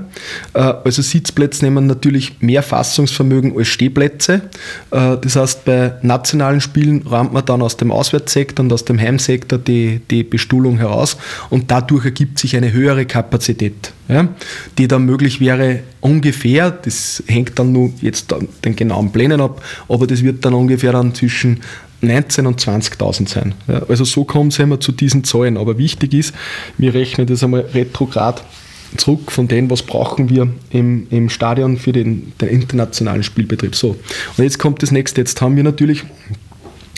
Äh, 0.54 0.74
also 0.84 1.02
Sitzplätze 1.02 1.64
nehmen 1.64 1.86
natürlich 1.86 2.40
mehr 2.40 2.62
Fassungsvermögen 2.62 3.56
als 3.56 3.68
Stehplätze. 3.68 4.42
Äh, 4.90 5.16
das 5.20 5.36
heißt, 5.36 5.64
bei 5.64 5.94
nationalen 6.02 6.60
Spielen 6.60 7.02
räumt 7.02 7.32
man 7.32 7.44
dann 7.44 7.62
aus 7.62 7.76
dem 7.76 7.92
Auswärtssektor 7.92 8.64
und 8.64 8.72
aus 8.72 8.84
dem 8.84 8.98
Heimsektor 8.98 9.58
die, 9.58 10.00
die 10.10 10.22
Bestuhlung 10.22 10.78
heraus 10.78 11.16
und 11.50 11.70
dadurch 11.70 12.04
ergibt 12.04 12.38
sich 12.38 12.56
eine 12.56 12.72
höhere 12.72 13.06
Kapazität, 13.06 13.92
ja? 14.08 14.28
die 14.78 14.88
dann 14.88 15.04
möglich 15.04 15.40
wäre 15.40 15.80
ungefähr, 16.00 16.70
das 16.70 17.22
hängt 17.26 17.58
dann 17.58 17.72
nur 17.72 17.90
jetzt 18.00 18.34
den 18.64 18.76
genauen 18.76 19.10
Plänen 19.10 19.40
ab, 19.40 19.62
aber 19.88 20.06
das 20.06 20.22
wird 20.22 20.44
dann 20.44 20.54
ungefähr 20.54 20.92
dann 20.92 21.14
zwischen 21.14 21.60
19.000 22.02 22.46
und 22.46 22.60
20.000 22.60 23.28
sein. 23.28 23.54
Ja, 23.68 23.82
also 23.88 24.04
so 24.04 24.24
kommen 24.24 24.56
wir 24.56 24.80
zu 24.80 24.92
diesen 24.92 25.24
Zahlen. 25.24 25.56
Aber 25.56 25.78
wichtig 25.78 26.14
ist, 26.14 26.34
wir 26.78 26.94
rechnen 26.94 27.26
das 27.26 27.42
einmal 27.42 27.60
retrograd 27.60 28.44
zurück 28.96 29.32
von 29.32 29.48
dem, 29.48 29.70
was 29.70 29.82
brauchen 29.82 30.28
wir 30.28 30.48
im, 30.70 31.06
im 31.10 31.28
Stadion 31.28 31.76
für 31.76 31.92
den, 31.92 32.32
den 32.40 32.48
internationalen 32.48 33.22
Spielbetrieb. 33.22 33.74
So, 33.74 33.96
und 34.36 34.44
jetzt 34.44 34.58
kommt 34.58 34.82
das 34.82 34.90
nächste. 34.90 35.20
Jetzt 35.20 35.40
haben 35.40 35.56
wir 35.56 35.64
natürlich 35.64 36.04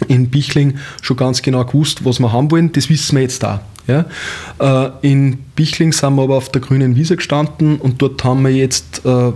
in 0.07 0.29
Bichling 0.29 0.79
schon 1.03 1.17
ganz 1.17 1.43
genau 1.43 1.65
gewusst, 1.65 2.05
was 2.05 2.21
wir 2.21 2.33
haben 2.33 2.51
wollen. 2.51 2.73
Das 2.73 2.89
wissen 2.89 3.17
wir 3.17 3.23
jetzt 3.23 3.43
da. 3.43 3.63
Ja? 3.89 4.05
Äh, 4.61 4.91
in 5.03 5.39
Bichling 5.57 5.93
sind 5.93 6.15
wir 6.15 6.23
aber 6.23 6.37
auf 6.37 6.51
der 6.51 6.61
grünen 6.61 6.95
Wiese 6.95 7.17
gestanden 7.17 7.79
und 7.79 8.01
dort 8.01 8.23
haben 8.23 8.43
wir 8.43 8.53
jetzt, 8.53 9.03
äh, 9.05 9.33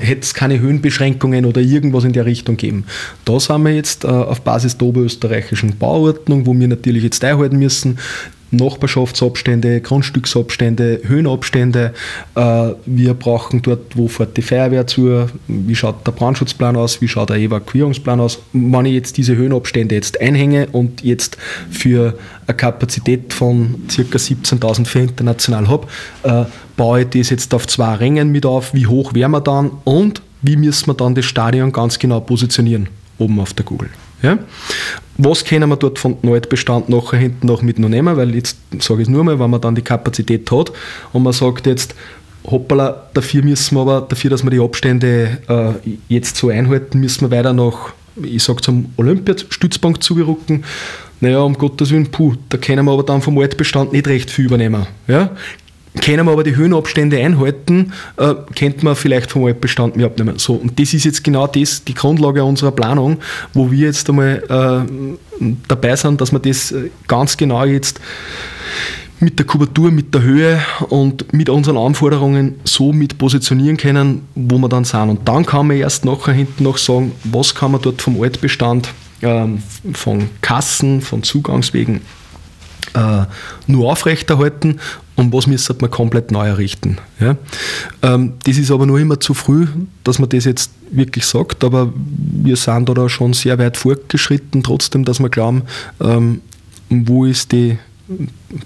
hätte 0.00 0.20
es 0.20 0.34
keine 0.34 0.60
Höhenbeschränkungen 0.60 1.46
oder 1.46 1.60
irgendwas 1.60 2.04
in 2.04 2.12
der 2.12 2.26
Richtung 2.26 2.56
geben. 2.56 2.84
Da 3.24 3.40
sind 3.40 3.62
wir 3.62 3.74
jetzt 3.74 4.04
äh, 4.04 4.08
auf 4.08 4.42
Basis 4.42 4.76
der 4.76 4.88
oberösterreichischen 4.88 5.78
Bauordnung, 5.78 6.46
wo 6.46 6.52
wir 6.52 6.68
natürlich 6.68 7.04
jetzt 7.04 7.24
einhalten 7.24 7.58
müssen, 7.58 7.98
Nachbarschaftsabstände, 8.52 9.80
Grundstücksabstände, 9.80 11.00
Höhenabstände. 11.04 11.92
Äh, 12.34 12.70
wir 12.86 13.14
brauchen 13.14 13.62
dort, 13.62 13.96
wo 13.96 14.08
fährt 14.08 14.36
die 14.36 14.42
Feuerwehr 14.42 14.86
zu, 14.86 15.26
wie 15.48 15.74
schaut 15.74 16.06
der 16.06 16.12
Brandschutzplan 16.12 16.76
aus, 16.76 17.00
wie 17.00 17.08
schaut 17.08 17.30
der 17.30 17.36
Evakuierungsplan 17.36 18.20
aus. 18.20 18.38
Wenn 18.52 18.86
ich 18.86 18.94
jetzt 18.94 19.16
diese 19.16 19.34
Höhenabstände 19.34 19.94
jetzt 19.94 20.20
einhänge 20.20 20.68
und 20.70 21.02
jetzt 21.02 21.38
für 21.70 22.16
eine 22.46 22.56
Kapazität 22.56 23.32
von 23.32 23.82
ca. 23.88 24.02
17.000 24.02 24.84
für 24.84 25.00
international 25.00 25.68
habe, 25.68 25.86
äh, 26.22 26.44
baue 26.76 27.02
ich 27.02 27.08
das 27.08 27.30
jetzt 27.30 27.54
auf 27.54 27.66
zwei 27.66 27.94
Rängen 27.94 28.30
mit 28.30 28.46
auf, 28.46 28.74
wie 28.74 28.86
hoch 28.86 29.14
wären 29.14 29.32
wir 29.32 29.40
dann 29.40 29.70
und 29.84 30.22
wie 30.42 30.56
müssen 30.56 30.88
wir 30.88 30.94
dann 30.94 31.14
das 31.14 31.24
Stadion 31.24 31.72
ganz 31.72 31.98
genau 31.98 32.20
positionieren 32.20 32.88
oben 33.18 33.40
auf 33.40 33.54
der 33.54 33.64
Kugel. 33.64 33.88
Ja? 34.22 34.38
Was 35.18 35.44
können 35.44 35.68
wir 35.68 35.76
dort 35.76 35.98
von 35.98 36.16
Altbestand 36.24 36.88
nachher 36.88 37.18
hinten 37.18 37.46
noch 37.46 37.62
mit 37.62 37.78
noch 37.78 37.88
nehmen? 37.88 38.16
Weil 38.16 38.34
jetzt 38.34 38.58
sage 38.78 39.02
ich 39.02 39.08
es 39.08 39.12
nur 39.12 39.24
mal, 39.24 39.38
wenn 39.38 39.50
man 39.50 39.60
dann 39.60 39.74
die 39.74 39.82
Kapazität 39.82 40.50
hat 40.50 40.72
und 41.12 41.22
man 41.22 41.32
sagt 41.32 41.66
jetzt, 41.66 41.94
hoppala, 42.44 43.08
dafür 43.14 43.42
müssen 43.42 43.76
wir 43.76 43.82
aber, 43.82 44.00
dafür, 44.02 44.30
dass 44.30 44.42
wir 44.42 44.50
die 44.50 44.60
Abstände 44.60 45.38
äh, 45.48 45.90
jetzt 46.08 46.36
so 46.36 46.48
einhalten, 46.48 47.00
müssen 47.00 47.30
wir 47.30 47.36
weiter 47.36 47.52
nach, 47.52 47.92
ich 48.22 48.42
sage 48.42 48.62
zum 48.62 48.92
Olympiastützpunkt 48.96 50.02
zugerücken. 50.02 50.64
Naja, 51.20 51.40
um 51.40 51.56
Gottes 51.56 51.90
Willen, 51.92 52.10
puh, 52.10 52.34
da 52.48 52.58
können 52.58 52.84
wir 52.84 52.92
aber 52.92 53.04
dann 53.04 53.22
vom 53.22 53.38
Altbestand 53.38 53.92
nicht 53.92 54.08
recht 54.08 54.28
viel 54.28 54.46
übernehmen. 54.46 54.86
Ja? 55.06 55.30
Können 56.00 56.24
wir 56.24 56.32
aber 56.32 56.42
die 56.42 56.56
Höhenabstände 56.56 57.18
einhalten, 57.18 57.92
äh, 58.16 58.34
könnte 58.56 58.84
man 58.84 58.96
vielleicht 58.96 59.30
vom 59.30 59.44
Altbestand 59.44 59.94
mehr 59.96 60.06
abnehmen. 60.06 60.38
So, 60.38 60.54
und 60.54 60.80
das 60.80 60.94
ist 60.94 61.04
jetzt 61.04 61.22
genau 61.22 61.46
das, 61.46 61.84
die 61.84 61.92
Grundlage 61.92 62.42
unserer 62.42 62.72
Planung, 62.72 63.18
wo 63.52 63.70
wir 63.70 63.88
jetzt 63.88 64.08
einmal 64.08 64.42
äh, 64.48 65.46
dabei 65.68 65.96
sind, 65.96 66.20
dass 66.20 66.32
wir 66.32 66.38
das 66.38 66.72
äh, 66.72 66.90
ganz 67.08 67.36
genau 67.36 67.64
jetzt 67.64 68.00
mit 69.20 69.38
der 69.38 69.46
Kubatur, 69.46 69.90
mit 69.90 70.14
der 70.14 70.22
Höhe 70.22 70.60
und 70.88 71.32
mit 71.32 71.50
unseren 71.50 71.76
Anforderungen 71.76 72.56
so 72.64 72.92
mit 72.92 73.18
positionieren 73.18 73.76
können, 73.76 74.26
wo 74.34 74.58
wir 74.58 74.68
dann 74.68 74.84
sind. 74.84 75.10
Und 75.10 75.28
dann 75.28 75.44
kann 75.44 75.66
man 75.66 75.76
erst 75.76 76.04
nachher 76.06 76.32
hinten 76.32 76.64
noch 76.64 76.78
sagen, 76.78 77.12
was 77.24 77.54
kann 77.54 77.72
man 77.72 77.82
dort 77.82 78.00
vom 78.00 78.20
Altbestand, 78.20 78.88
ähm, 79.20 79.62
von 79.92 80.28
Kassen, 80.40 81.02
von 81.02 81.22
Zugangswegen 81.22 82.00
äh, 82.94 83.24
nur 83.66 83.90
aufrechterhalten 83.90 84.80
und 85.14 85.32
was 85.32 85.46
müsste 85.46 85.74
man 85.80 85.90
komplett 85.90 86.30
neu 86.30 86.46
errichten. 86.46 86.98
Ja? 87.20 87.36
Ähm, 88.02 88.34
das 88.44 88.56
ist 88.56 88.70
aber 88.70 88.86
nur 88.86 88.98
immer 88.98 89.20
zu 89.20 89.34
früh, 89.34 89.66
dass 90.04 90.18
man 90.18 90.28
das 90.28 90.44
jetzt 90.44 90.72
wirklich 90.90 91.26
sagt, 91.26 91.64
aber 91.64 91.92
wir 91.94 92.56
sind 92.56 92.88
da 92.88 93.08
schon 93.08 93.32
sehr 93.32 93.58
weit 93.58 93.76
fortgeschritten, 93.76 94.62
trotzdem, 94.62 95.04
dass 95.04 95.20
wir 95.20 95.28
glauben, 95.28 95.62
ähm, 96.00 96.40
wo 96.88 97.24
ist 97.24 97.52
die 97.52 97.78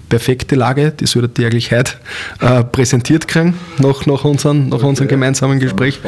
perfekte 0.09 0.55
Lage, 0.55 0.91
die 0.91 1.05
solltet 1.05 1.39
ihr 1.39 1.47
eigentlich 1.47 1.71
heute 1.71 1.93
äh, 2.41 2.63
präsentiert 2.63 3.27
kriegen, 3.27 3.53
nach, 3.77 4.05
nach, 4.05 4.25
unseren, 4.25 4.69
nach 4.69 4.77
okay. 4.77 4.87
unserem 4.87 5.07
gemeinsamen 5.07 5.59
Gespräch. 5.59 5.99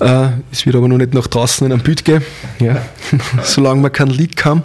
Äh, 0.00 0.28
es 0.52 0.66
wird 0.66 0.76
aber 0.76 0.88
noch 0.88 0.98
nicht 0.98 1.14
nach 1.14 1.26
draußen 1.26 1.66
in 1.66 1.72
einem 1.72 1.82
Bild 1.82 2.04
gehen, 2.04 2.22
ja. 2.60 2.82
solange 3.42 3.82
wir 3.82 3.90
keinen 3.90 4.10
Leak 4.10 4.44
haben. 4.44 4.62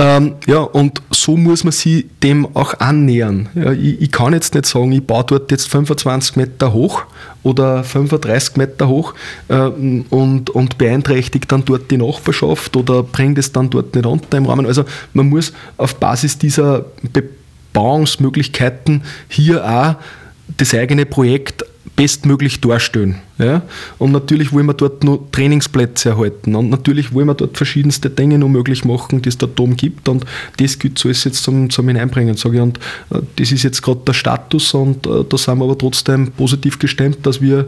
Ähm, 0.00 0.36
ja, 0.46 0.60
und 0.60 1.02
so 1.10 1.36
muss 1.36 1.64
man 1.64 1.72
sich 1.72 2.06
dem 2.22 2.46
auch 2.54 2.74
annähern. 2.78 3.48
Ja, 3.56 3.72
ich, 3.72 4.00
ich, 4.00 4.12
kann 4.12 4.32
jetzt 4.32 4.54
nicht 4.54 4.66
sagen, 4.66 4.92
ich 4.92 5.04
baue 5.04 5.24
dort 5.26 5.50
jetzt 5.50 5.68
25 5.68 6.36
Meter 6.36 6.72
hoch 6.72 7.02
oder 7.42 7.82
35 7.82 8.56
Meter 8.56 8.86
hoch 8.86 9.14
äh, 9.48 9.56
und, 9.56 10.50
und 10.50 10.78
beeinträchtigt 10.78 11.50
dann 11.50 11.64
dort 11.64 11.90
die 11.90 11.96
Nachbarschaft 11.96 12.76
oder 12.76 13.02
bringt 13.02 13.38
es 13.38 13.50
dann 13.50 13.70
dort 13.70 13.96
nicht 13.96 14.06
unter 14.06 14.38
im 14.38 14.46
Rahmen. 14.46 14.66
Also 14.66 14.84
man 15.14 15.28
muss 15.28 15.52
auf 15.76 15.96
Basis 15.96 16.38
dieser 16.38 16.84
Bebauungsmöglichkeiten 17.12 19.02
hier 19.28 19.64
auch 19.64 19.96
das 20.56 20.74
eigene 20.74 21.06
Projekt 21.06 21.64
bestmöglich 21.98 22.60
darstellen. 22.60 23.16
Ja? 23.38 23.62
Und 23.98 24.12
natürlich 24.12 24.52
wollen 24.52 24.66
wir 24.66 24.74
dort 24.74 25.02
noch 25.02 25.18
Trainingsplätze 25.32 26.10
erhalten 26.10 26.54
und 26.54 26.70
natürlich 26.70 27.12
wollen 27.12 27.26
wir 27.26 27.34
dort 27.34 27.56
verschiedenste 27.56 28.08
Dinge 28.08 28.38
noch 28.38 28.48
möglich 28.48 28.84
machen, 28.84 29.20
die 29.20 29.28
es 29.28 29.36
der 29.36 29.48
Dom 29.48 29.76
gibt 29.76 30.08
und 30.08 30.24
das 30.58 30.78
gilt 30.78 30.96
so 30.96 31.08
jetzt 31.08 31.34
zum, 31.42 31.70
zum 31.70 31.88
Hineinbringen, 31.88 32.36
sage 32.36 32.58
ich. 32.58 32.62
Und 32.62 32.78
äh, 33.10 33.18
das 33.34 33.50
ist 33.50 33.64
jetzt 33.64 33.82
gerade 33.82 34.00
der 34.06 34.12
Status 34.12 34.72
und 34.74 35.08
äh, 35.08 35.24
da 35.28 35.36
sind 35.36 35.58
wir 35.58 35.64
aber 35.64 35.76
trotzdem 35.76 36.30
positiv 36.30 36.78
gestemmt, 36.78 37.26
dass 37.26 37.40
wir 37.40 37.66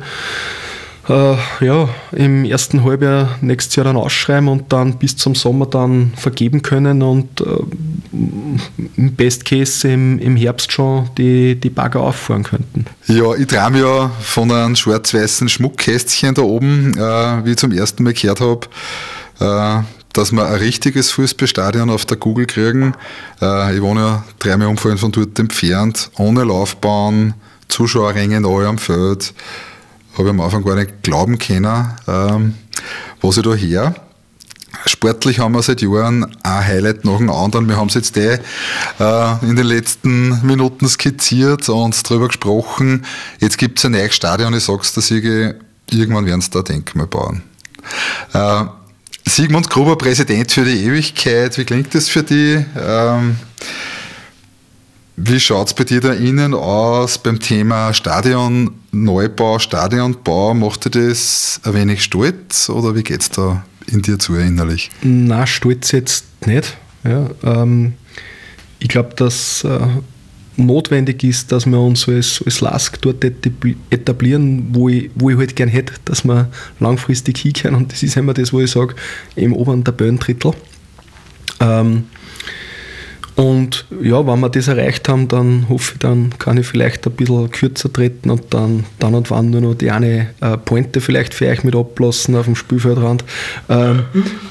äh, 1.08 1.36
ja, 1.64 1.88
im 2.12 2.44
ersten 2.44 2.84
Halbjahr 2.84 3.38
nächstes 3.40 3.76
Jahr 3.76 3.84
dann 3.84 3.96
ausschreiben 3.96 4.48
und 4.48 4.72
dann 4.72 4.98
bis 4.98 5.16
zum 5.16 5.34
Sommer 5.34 5.66
dann 5.66 6.12
vergeben 6.16 6.62
können 6.62 7.02
und 7.02 7.40
äh, 7.40 7.44
im 8.96 9.14
Best 9.14 9.44
Case 9.44 9.88
im, 9.88 10.18
im 10.18 10.36
Herbst 10.36 10.72
schon 10.72 11.08
die, 11.16 11.54
die 11.54 11.70
Bagger 11.70 12.00
auffahren 12.00 12.42
könnten. 12.42 12.86
Ja, 13.06 13.34
ich 13.34 13.46
träume 13.46 13.80
ja 13.80 14.10
von 14.20 14.50
einem 14.50 14.76
schwarz-weißen 14.76 15.48
Schmuckkästchen 15.48 16.34
da 16.34 16.42
oben, 16.42 16.92
äh, 16.96 17.44
wie 17.44 17.52
ich 17.52 17.56
zum 17.56 17.72
ersten 17.72 18.02
Mal 18.02 18.12
gehört 18.12 18.40
habe. 18.40 18.60
Äh, 19.40 19.82
dass 20.12 20.32
wir 20.32 20.44
ein 20.44 20.54
richtiges 20.54 21.12
Fußballstadion 21.12 21.88
auf 21.88 22.04
der 22.04 22.16
Google 22.16 22.46
kriegen. 22.46 22.94
Äh, 23.40 23.76
ich 23.76 23.82
wohne 23.82 24.00
ja 24.00 24.24
dreimal 24.40 24.66
umfallen 24.66 24.98
von 24.98 25.12
dort 25.12 25.38
entfernt, 25.38 26.10
ohne 26.18 26.44
Laufbahn, 26.44 27.34
Zuschauerränge 27.68 28.40
neu 28.40 28.66
am 28.66 28.78
Feld 28.78 29.32
habe 30.14 30.24
ich 30.24 30.30
am 30.30 30.40
Anfang 30.40 30.64
gar 30.64 30.76
nicht 30.76 31.02
glauben 31.02 31.38
können, 31.38 31.88
ähm, 32.06 32.54
was 33.20 33.36
ich 33.36 33.42
da 33.42 33.54
her. 33.54 33.94
Sportlich 34.86 35.38
haben 35.38 35.52
wir 35.52 35.62
seit 35.62 35.82
Jahren 35.82 36.24
ein 36.42 36.66
Highlight 36.66 37.04
nach 37.04 37.18
dem 37.18 37.30
anderen. 37.30 37.68
Wir 37.68 37.76
haben 37.76 37.88
es 37.88 37.94
jetzt 37.94 38.16
eh 38.16 38.38
äh, 38.98 39.32
in 39.42 39.56
den 39.56 39.66
letzten 39.66 40.46
Minuten 40.46 40.88
skizziert 40.88 41.68
und 41.68 42.08
darüber 42.08 42.28
gesprochen. 42.28 43.04
Jetzt 43.40 43.58
gibt 43.58 43.78
es 43.78 43.84
ein 43.84 43.92
neues 43.92 44.14
Stadion, 44.14 44.54
ich 44.54 44.64
sag's 44.64 44.94
der 44.94 45.02
Siege, 45.02 45.56
irgendwann 45.90 46.26
werden 46.26 46.40
sie 46.40 46.50
da 46.50 46.62
Denkmal 46.62 47.06
bauen. 47.06 47.42
Äh, 48.32 48.64
Sigmund 49.26 49.68
Gruber, 49.68 49.96
Präsident 49.96 50.50
für 50.50 50.64
die 50.64 50.84
Ewigkeit, 50.84 51.58
wie 51.58 51.64
klingt 51.64 51.94
das 51.94 52.08
für 52.08 52.22
dich? 52.22 52.64
Ähm, 52.76 53.36
wie 55.22 55.40
schaut 55.40 55.68
es 55.68 55.74
bei 55.74 55.84
dir 55.84 56.00
da 56.00 56.12
innen 56.12 56.54
aus 56.54 57.18
beim 57.18 57.38
Thema 57.38 57.92
Stadionneubau, 57.92 59.58
Stadionbau? 59.58 60.54
Macht 60.54 60.86
dir 60.86 61.08
das 61.08 61.60
ein 61.64 61.74
wenig 61.74 62.02
stolz 62.02 62.68
oder 62.70 62.94
wie 62.94 63.02
geht 63.02 63.20
es 63.20 63.30
da 63.30 63.64
in 63.86 64.02
dir 64.02 64.18
zu 64.18 64.34
innerlich? 64.36 64.90
Na, 65.02 65.46
stolz 65.46 65.92
jetzt 65.92 66.24
nicht. 66.46 66.76
Ja, 67.04 67.30
ähm, 67.42 67.94
ich 68.78 68.88
glaube, 68.88 69.14
dass 69.14 69.64
äh, 69.64 69.78
notwendig 70.56 71.22
ist, 71.22 71.52
dass 71.52 71.66
wir 71.66 71.78
uns 71.78 72.08
als, 72.08 72.42
als 72.44 72.60
LASK 72.60 73.00
dort 73.02 73.22
etablieren, 73.24 74.68
wo 74.72 74.88
ich, 74.88 75.10
wo 75.14 75.30
ich 75.30 75.36
halt 75.36 75.54
gern 75.54 75.68
hätte, 75.68 75.94
dass 76.06 76.24
wir 76.24 76.50
langfristig 76.78 77.38
hinkehren. 77.38 77.76
Und 77.76 77.92
das 77.92 78.02
ist 78.02 78.16
immer 78.16 78.32
das, 78.32 78.52
wo 78.52 78.60
ich 78.60 78.70
sage, 78.70 78.94
im 79.36 79.52
oberen 79.52 79.84
Tabellendrittel. 79.84 80.52
Ähm, 81.60 82.04
und 83.40 83.86
ja, 84.02 84.26
wenn 84.26 84.40
wir 84.40 84.50
das 84.50 84.68
erreicht 84.68 85.08
haben, 85.08 85.26
dann 85.26 85.64
hoffe 85.70 85.92
ich, 85.94 85.98
dann 86.00 86.28
kann 86.38 86.58
ich 86.58 86.66
vielleicht 86.66 87.06
ein 87.06 87.12
bisschen 87.12 87.50
kürzer 87.50 87.90
treten 87.90 88.28
und 88.28 88.52
dann, 88.52 88.84
dann 88.98 89.14
und 89.14 89.30
wann 89.30 89.48
nur 89.48 89.62
noch 89.62 89.74
die 89.74 89.90
eine 89.90 90.28
äh, 90.42 90.58
Pointe 90.58 91.00
vielleicht 91.00 91.32
für 91.32 91.46
euch 91.48 91.64
mit 91.64 91.74
ablassen 91.74 92.36
auf 92.36 92.44
dem 92.44 92.54
Spielfeldrand. 92.54 93.24
Ähm, 93.70 94.02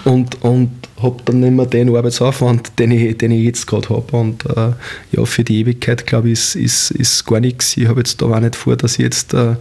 und, 0.06 0.41
und 0.41 0.71
habe 1.01 1.17
dann 1.25 1.39
nicht 1.39 1.51
mehr 1.51 1.65
den 1.65 1.95
Arbeitsaufwand, 1.95 2.77
den 2.77 2.91
ich, 2.91 3.17
den 3.17 3.31
ich 3.31 3.43
jetzt 3.43 3.67
gerade 3.67 3.89
habe. 3.89 4.17
Und 4.17 4.45
äh, 4.45 4.71
ja, 5.12 5.25
für 5.25 5.43
die 5.43 5.59
Ewigkeit, 5.62 6.05
glaube 6.05 6.29
ich, 6.29 6.33
ist, 6.33 6.55
ist, 6.55 6.91
ist 6.91 7.25
gar 7.25 7.39
nichts. 7.39 7.77
Ich 7.77 7.88
habe 7.88 7.99
jetzt 7.99 8.21
da 8.21 8.25
auch 8.25 8.39
nicht 8.39 8.55
vor, 8.55 8.75
dass 8.75 8.93
ich 8.93 8.99
jetzt 8.99 9.33
äh, 9.33 9.55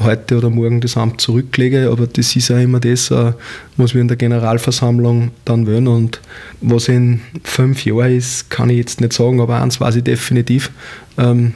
heute 0.00 0.38
oder 0.38 0.50
morgen 0.50 0.80
das 0.80 0.96
Amt 0.96 1.20
zurücklege, 1.20 1.90
aber 1.90 2.06
das 2.06 2.36
ist 2.36 2.48
ja 2.48 2.58
immer 2.58 2.80
das, 2.80 3.10
äh, 3.10 3.32
was 3.76 3.94
wir 3.94 4.00
in 4.00 4.08
der 4.08 4.16
Generalversammlung 4.16 5.32
dann 5.44 5.66
wollen. 5.66 5.88
Und 5.88 6.20
was 6.60 6.88
in 6.88 7.20
fünf 7.42 7.84
Jahren 7.84 8.16
ist, 8.16 8.50
kann 8.50 8.70
ich 8.70 8.78
jetzt 8.78 9.00
nicht 9.00 9.12
sagen, 9.12 9.40
aber 9.40 9.60
eins 9.60 9.80
weiß 9.80 9.96
ich 9.96 10.04
definitiv. 10.04 10.70
Ähm, 11.16 11.54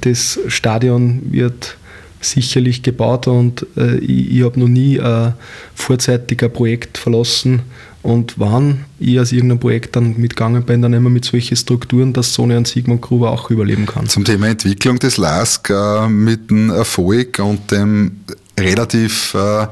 das 0.00 0.40
Stadion 0.48 1.22
wird 1.30 1.76
sicherlich 2.20 2.82
gebaut 2.82 3.26
und 3.26 3.66
äh, 3.76 3.96
ich, 3.98 4.38
ich 4.38 4.42
habe 4.42 4.58
noch 4.58 4.68
nie 4.68 4.96
äh, 4.96 5.32
vorzeitig 5.74 6.42
ein 6.42 6.52
Projekt 6.52 6.98
verlassen, 6.98 7.62
und 8.04 8.38
wann 8.38 8.84
ich 9.00 9.18
aus 9.18 9.32
irgendeinem 9.32 9.60
Projekt 9.60 9.96
dann 9.96 10.18
mitgegangen 10.18 10.62
bin, 10.62 10.82
dann 10.82 10.92
immer 10.92 11.08
mit 11.08 11.24
solchen 11.24 11.56
Strukturen, 11.56 12.12
dass 12.12 12.34
so 12.34 12.44
ein 12.44 12.66
Sigmund 12.66 13.00
Gruber 13.00 13.30
auch 13.30 13.50
überleben 13.50 13.86
kann. 13.86 14.06
Zum 14.08 14.26
Thema 14.26 14.48
Entwicklung 14.48 14.98
des 14.98 15.16
LASK 15.16 15.70
äh, 15.70 16.08
mit 16.08 16.50
dem 16.50 16.68
Erfolg 16.68 17.38
und 17.38 17.70
dem 17.70 18.20
relativ 18.60 19.32
äh, 19.32 19.66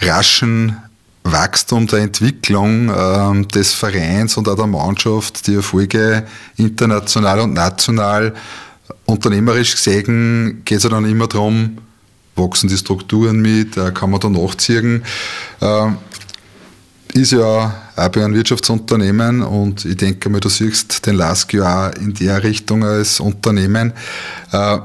raschen 0.00 0.76
Wachstum 1.22 1.86
der 1.86 2.00
Entwicklung 2.00 2.88
äh, 2.88 3.46
des 3.46 3.74
Vereins 3.74 4.36
und 4.36 4.48
auch 4.48 4.56
der 4.56 4.66
Mannschaft, 4.66 5.46
die 5.46 5.54
Erfolge 5.54 6.26
international 6.56 7.40
und 7.40 7.54
national 7.54 8.34
unternehmerisch 9.04 9.76
gesehen, 9.76 10.62
geht 10.64 10.78
es 10.78 10.84
ja 10.84 10.90
dann 10.90 11.04
immer 11.04 11.28
darum, 11.28 11.78
wachsen 12.34 12.68
die 12.68 12.76
Strukturen 12.76 13.40
mit, 13.40 13.76
äh, 13.76 13.92
kann 13.92 14.10
man 14.10 14.18
da 14.18 14.28
nachziehen. 14.28 15.04
Ist 17.14 17.32
ja 17.32 17.74
auch 17.96 18.08
bei 18.08 18.24
einem 18.24 18.34
Wirtschaftsunternehmen 18.34 19.42
und 19.42 19.84
ich 19.84 19.96
denke 19.96 20.28
mal, 20.28 20.40
du 20.40 20.48
siehst 20.48 21.06
den 21.06 21.16
LASK 21.16 21.54
ja 21.54 21.88
auch 21.88 21.94
in 21.94 22.14
der 22.14 22.42
Richtung 22.42 22.84
als 22.84 23.18
Unternehmen. 23.18 23.92
Äh, 24.52 24.78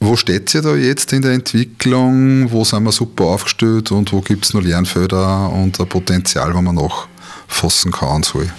wo 0.00 0.16
steht 0.16 0.54
ihr 0.54 0.60
da 0.60 0.74
jetzt 0.74 1.12
in 1.12 1.22
der 1.22 1.32
Entwicklung? 1.32 2.50
Wo 2.50 2.64
sind 2.64 2.82
wir 2.82 2.92
super 2.92 3.24
aufgestellt 3.24 3.90
und 3.90 4.12
wo 4.12 4.20
gibt 4.20 4.44
es 4.44 4.52
noch 4.52 4.62
Lernfelder 4.62 5.50
und 5.50 5.80
ein 5.80 5.88
Potenzial, 5.88 6.54
wo 6.54 6.60
man 6.60 6.74
nachfassen 6.74 7.92
kann 7.92 8.16
und 8.16 8.24
soll? 8.26 8.50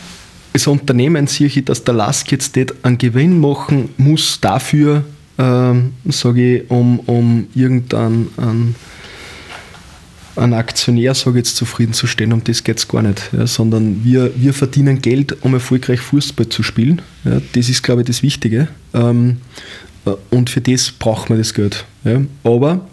Als 0.53 0.65
Unternehmen 0.65 1.27
sehe 1.27 1.47
ich, 1.47 1.65
dass 1.65 1.83
der 1.83 1.93
LASK 1.93 2.31
jetzt 2.31 2.55
nicht 2.55 2.73
einen 2.83 2.97
Gewinn 2.97 3.39
machen 3.39 3.89
muss 3.97 4.39
dafür, 4.41 5.03
ähm, 5.37 5.93
sage 6.05 6.57
ich, 6.57 6.71
um, 6.71 6.99
um 7.01 7.47
irgendeinen 7.53 8.75
einen 10.35 10.53
Aktionär, 10.53 11.13
sage 11.13 11.37
jetzt, 11.37 11.55
zufriedenzustellen, 11.55 12.33
um 12.33 12.43
das 12.43 12.63
geht 12.63 12.77
es 12.77 12.87
gar 12.87 13.01
nicht. 13.01 13.29
Ja, 13.31 13.47
sondern 13.47 14.03
wir, 14.03 14.31
wir 14.35 14.53
verdienen 14.53 15.01
Geld, 15.01 15.43
um 15.43 15.53
erfolgreich 15.53 15.99
Fußball 15.99 16.49
zu 16.49 16.63
spielen. 16.63 17.01
Ja, 17.23 17.41
das 17.53 17.69
ist, 17.69 17.83
glaube 17.83 18.01
ich, 18.01 18.07
das 18.07 18.23
Wichtige. 18.23 18.67
Ähm, 18.93 19.37
und 20.29 20.49
für 20.49 20.61
das 20.61 20.91
braucht 20.91 21.29
man 21.29 21.39
das 21.39 21.53
Geld. 21.53 21.85
Ja. 22.03 22.21
Aber 22.43 22.87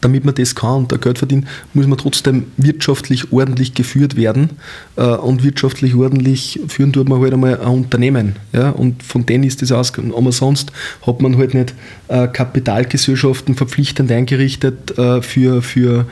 damit 0.00 0.24
man 0.24 0.34
das 0.34 0.54
kann 0.54 0.78
und 0.78 0.92
da 0.92 0.96
Geld 0.96 1.18
verdient, 1.18 1.46
muss 1.74 1.86
man 1.86 1.98
trotzdem 1.98 2.46
wirtschaftlich 2.56 3.32
ordentlich 3.32 3.74
geführt 3.74 4.16
werden. 4.16 4.50
Äh, 4.96 5.02
und 5.02 5.44
wirtschaftlich 5.44 5.94
ordentlich 5.94 6.60
führen 6.68 6.92
tut 6.92 7.08
man 7.08 7.20
halt 7.20 7.32
einmal 7.32 7.60
ein 7.60 7.68
Unternehmen. 7.68 8.36
Und 8.74 9.02
von 9.02 9.26
denen 9.26 9.44
ist 9.44 9.62
das 9.62 9.72
aus. 9.72 9.92
Aber 9.98 10.32
sonst 10.32 10.72
hat 11.06 11.20
man 11.20 11.38
halt 11.38 11.54
nicht 11.54 11.74
äh, 12.08 12.28
Kapitalgesellschaften 12.28 13.54
verpflichtend 13.54 14.10
eingerichtet 14.10 14.96
äh, 14.98 15.22
für, 15.22 15.62
für, 15.62 16.06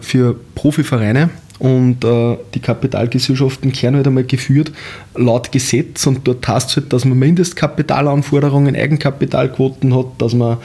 für 0.00 0.36
Profivereine. 0.54 1.30
Und 1.58 2.00
die 2.54 2.60
Kapitalgesellschaften 2.60 3.72
werden 3.82 3.96
halt 3.96 4.06
einmal 4.06 4.24
geführt 4.24 4.72
laut 5.14 5.50
Gesetz 5.52 6.06
und 6.06 6.28
dort 6.28 6.46
heißt 6.46 6.70
es 6.70 6.76
halt, 6.76 6.92
dass 6.92 7.06
man 7.06 7.18
Mindestkapitalanforderungen, 7.18 8.76
Eigenkapitalquoten 8.76 9.96
hat, 9.96 10.06
dass 10.18 10.34
man 10.34 10.58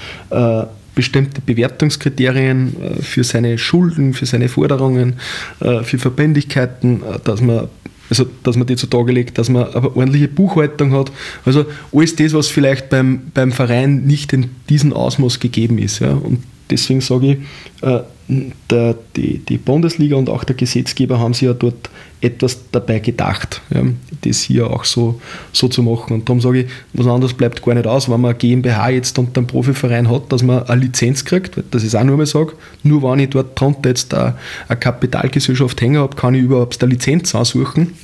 bestimmte 0.95 1.41
Bewertungskriterien 1.41 2.75
äh, 2.81 3.01
für 3.01 3.23
seine 3.23 3.57
Schulden, 3.57 4.13
für 4.13 4.25
seine 4.25 4.49
Forderungen, 4.49 5.15
äh, 5.59 5.83
für 5.83 5.97
Verbindlichkeiten, 5.97 7.01
äh, 7.03 7.19
dass 7.23 7.41
man 7.41 7.67
also 8.09 8.25
dass 8.43 8.57
man 8.57 8.67
die 8.67 8.75
zutage 8.75 9.13
legt, 9.13 9.37
dass 9.37 9.47
man 9.47 9.73
eine 9.73 9.95
ordentliche 9.95 10.27
Buchhaltung 10.27 10.91
hat. 10.91 11.13
Also 11.45 11.65
alles 11.93 12.13
das, 12.17 12.33
was 12.33 12.49
vielleicht 12.49 12.89
beim, 12.89 13.31
beim 13.33 13.53
Verein 13.53 14.03
nicht 14.03 14.33
in 14.33 14.49
diesem 14.69 14.91
Ausmaß 14.91 15.39
gegeben 15.39 15.77
ist. 15.77 15.99
Ja. 15.99 16.11
Und 16.11 16.43
deswegen 16.71 17.01
sage 17.01 17.33
ich, 17.33 17.37
der, 18.69 18.95
die, 19.15 19.39
die 19.39 19.57
Bundesliga 19.57 20.15
und 20.15 20.29
auch 20.29 20.43
der 20.43 20.55
Gesetzgeber 20.55 21.19
haben 21.19 21.33
sich 21.33 21.43
ja 21.43 21.53
dort 21.53 21.89
etwas 22.21 22.59
dabei 22.71 22.99
gedacht, 22.99 23.61
ja, 23.73 23.81
das 24.21 24.41
hier 24.41 24.69
auch 24.69 24.85
so, 24.85 25.19
so 25.51 25.67
zu 25.67 25.83
machen. 25.83 26.13
Und 26.13 26.29
darum 26.29 26.39
sage 26.39 26.61
ich, 26.61 26.71
was 26.93 27.07
anderes 27.07 27.33
bleibt 27.33 27.63
gar 27.63 27.73
nicht 27.73 27.87
aus, 27.87 28.09
wenn 28.09 28.21
man 28.21 28.37
GmbH 28.37 28.89
jetzt 28.89 29.17
unter 29.19 29.39
einem 29.39 29.47
Profiverein 29.47 30.09
hat, 30.09 30.31
dass 30.31 30.43
man 30.43 30.63
eine 30.63 30.81
Lizenz 30.81 31.25
kriegt, 31.25 31.57
ich 31.57 31.83
es 31.83 31.95
auch 31.95 32.03
nur 32.03 32.17
mal 32.17 32.25
sage, 32.25 32.53
nur 32.83 33.01
wenn 33.03 33.19
ich 33.19 33.31
dort 33.31 33.59
drunter 33.59 33.89
jetzt 33.89 34.13
eine, 34.13 34.35
eine 34.67 34.79
Kapitalgesellschaft 34.79 35.81
hängen 35.81 35.99
habe, 35.99 36.15
kann 36.15 36.35
ich 36.35 36.43
überhaupt 36.43 36.81
eine 36.81 36.93
Lizenz 36.93 37.35
aussuchen. 37.35 37.95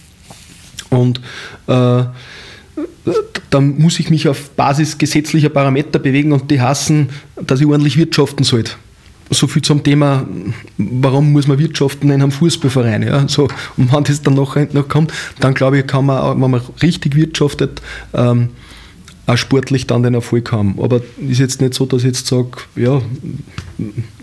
Und 0.89 1.21
äh, 1.67 2.03
dann 3.50 3.78
muss 3.80 4.00
ich 4.00 4.10
mich 4.10 4.28
auf 4.28 4.50
Basis 4.52 4.98
gesetzlicher 4.98 5.50
Parameter 5.50 6.00
bewegen 6.00 6.32
und 6.32 6.52
die 6.52 6.62
hassen, 6.62 7.10
dass 7.42 7.62
ich 7.62 7.66
ordentlich 7.66 7.98
wirtschaften 7.98 8.44
sollte 8.44 8.74
so 9.30 9.48
viel 9.48 9.62
zum 9.62 9.84
Thema, 9.84 10.26
warum 10.78 11.32
muss 11.32 11.48
man 11.48 11.60
wirtschaften 11.60 12.10
in 12.10 12.22
einem 12.22 12.32
Fußballverein. 12.32 13.04
Ja? 13.04 13.28
So, 13.28 13.48
und 13.76 13.94
wenn 13.94 14.04
das 14.04 14.22
dann 14.22 14.36
noch, 14.36 14.56
noch 14.74 14.88
kommt, 14.88 15.12
dann 15.40 15.54
glaube 15.54 15.80
ich, 15.80 15.88
kann 15.88 16.06
man, 16.06 16.42
wenn 16.42 16.52
man 16.52 16.62
richtig 16.82 17.16
wirtschaftet, 17.16 17.82
ähm, 18.13 18.50
auch 19.26 19.38
sportlich 19.38 19.86
dann 19.86 20.04
den 20.04 20.13
Erfolg 20.13 20.54
haben. 20.54 20.76
Aber 20.82 21.02
ist 21.28 21.40
jetzt 21.40 21.60
nicht 21.60 21.74
so, 21.74 21.86
dass 21.86 22.02
ich 22.02 22.08
jetzt 22.08 22.28
sage, 22.28 22.50
ja, 22.78 23.02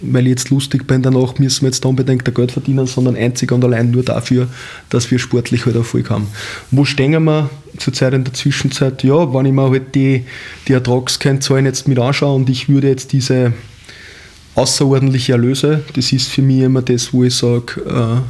weil 0.00 0.24
ich 0.24 0.30
jetzt 0.30 0.48
lustig 0.48 0.86
bin, 0.86 1.02
danach 1.02 1.38
müssen 1.38 1.62
wir 1.62 1.68
jetzt 1.68 1.84
da 1.84 1.90
unbedingt 1.90 2.34
Geld 2.34 2.52
verdienen, 2.52 2.86
sondern 2.86 3.14
einzig 3.14 3.52
und 3.52 3.62
allein 3.62 3.90
nur 3.90 4.02
dafür, 4.02 4.48
dass 4.88 5.10
wir 5.10 5.18
sportlich 5.18 5.66
halt 5.66 5.76
Erfolg 5.76 6.08
haben. 6.08 6.28
Wo 6.70 6.86
stehen 6.86 7.12
wir 7.22 7.50
zurzeit 7.84 8.14
in 8.14 8.24
der 8.24 8.34
Zwischenzeit? 8.34 9.04
Ja, 9.04 9.32
wenn 9.32 9.46
ich 9.46 9.52
mir 9.52 9.70
halt 9.70 9.94
die, 9.94 10.24
die 10.66 10.72
Ertragskennzahlen 10.72 11.66
jetzt 11.66 11.86
mit 11.86 11.98
anschaue 11.98 12.34
und 12.34 12.50
ich 12.50 12.68
würde 12.68 12.88
jetzt 12.88 13.12
diese 13.12 13.52
außerordentliche 14.54 15.32
Erlöse. 15.32 15.82
Das 15.94 16.12
ist 16.12 16.28
für 16.28 16.42
mich 16.42 16.60
immer 16.60 16.82
das, 16.82 17.12
wo 17.12 17.24
ich 17.24 17.34
sage, 17.34 18.22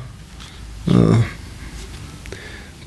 äh, 0.87 0.91
äh, 0.91 1.17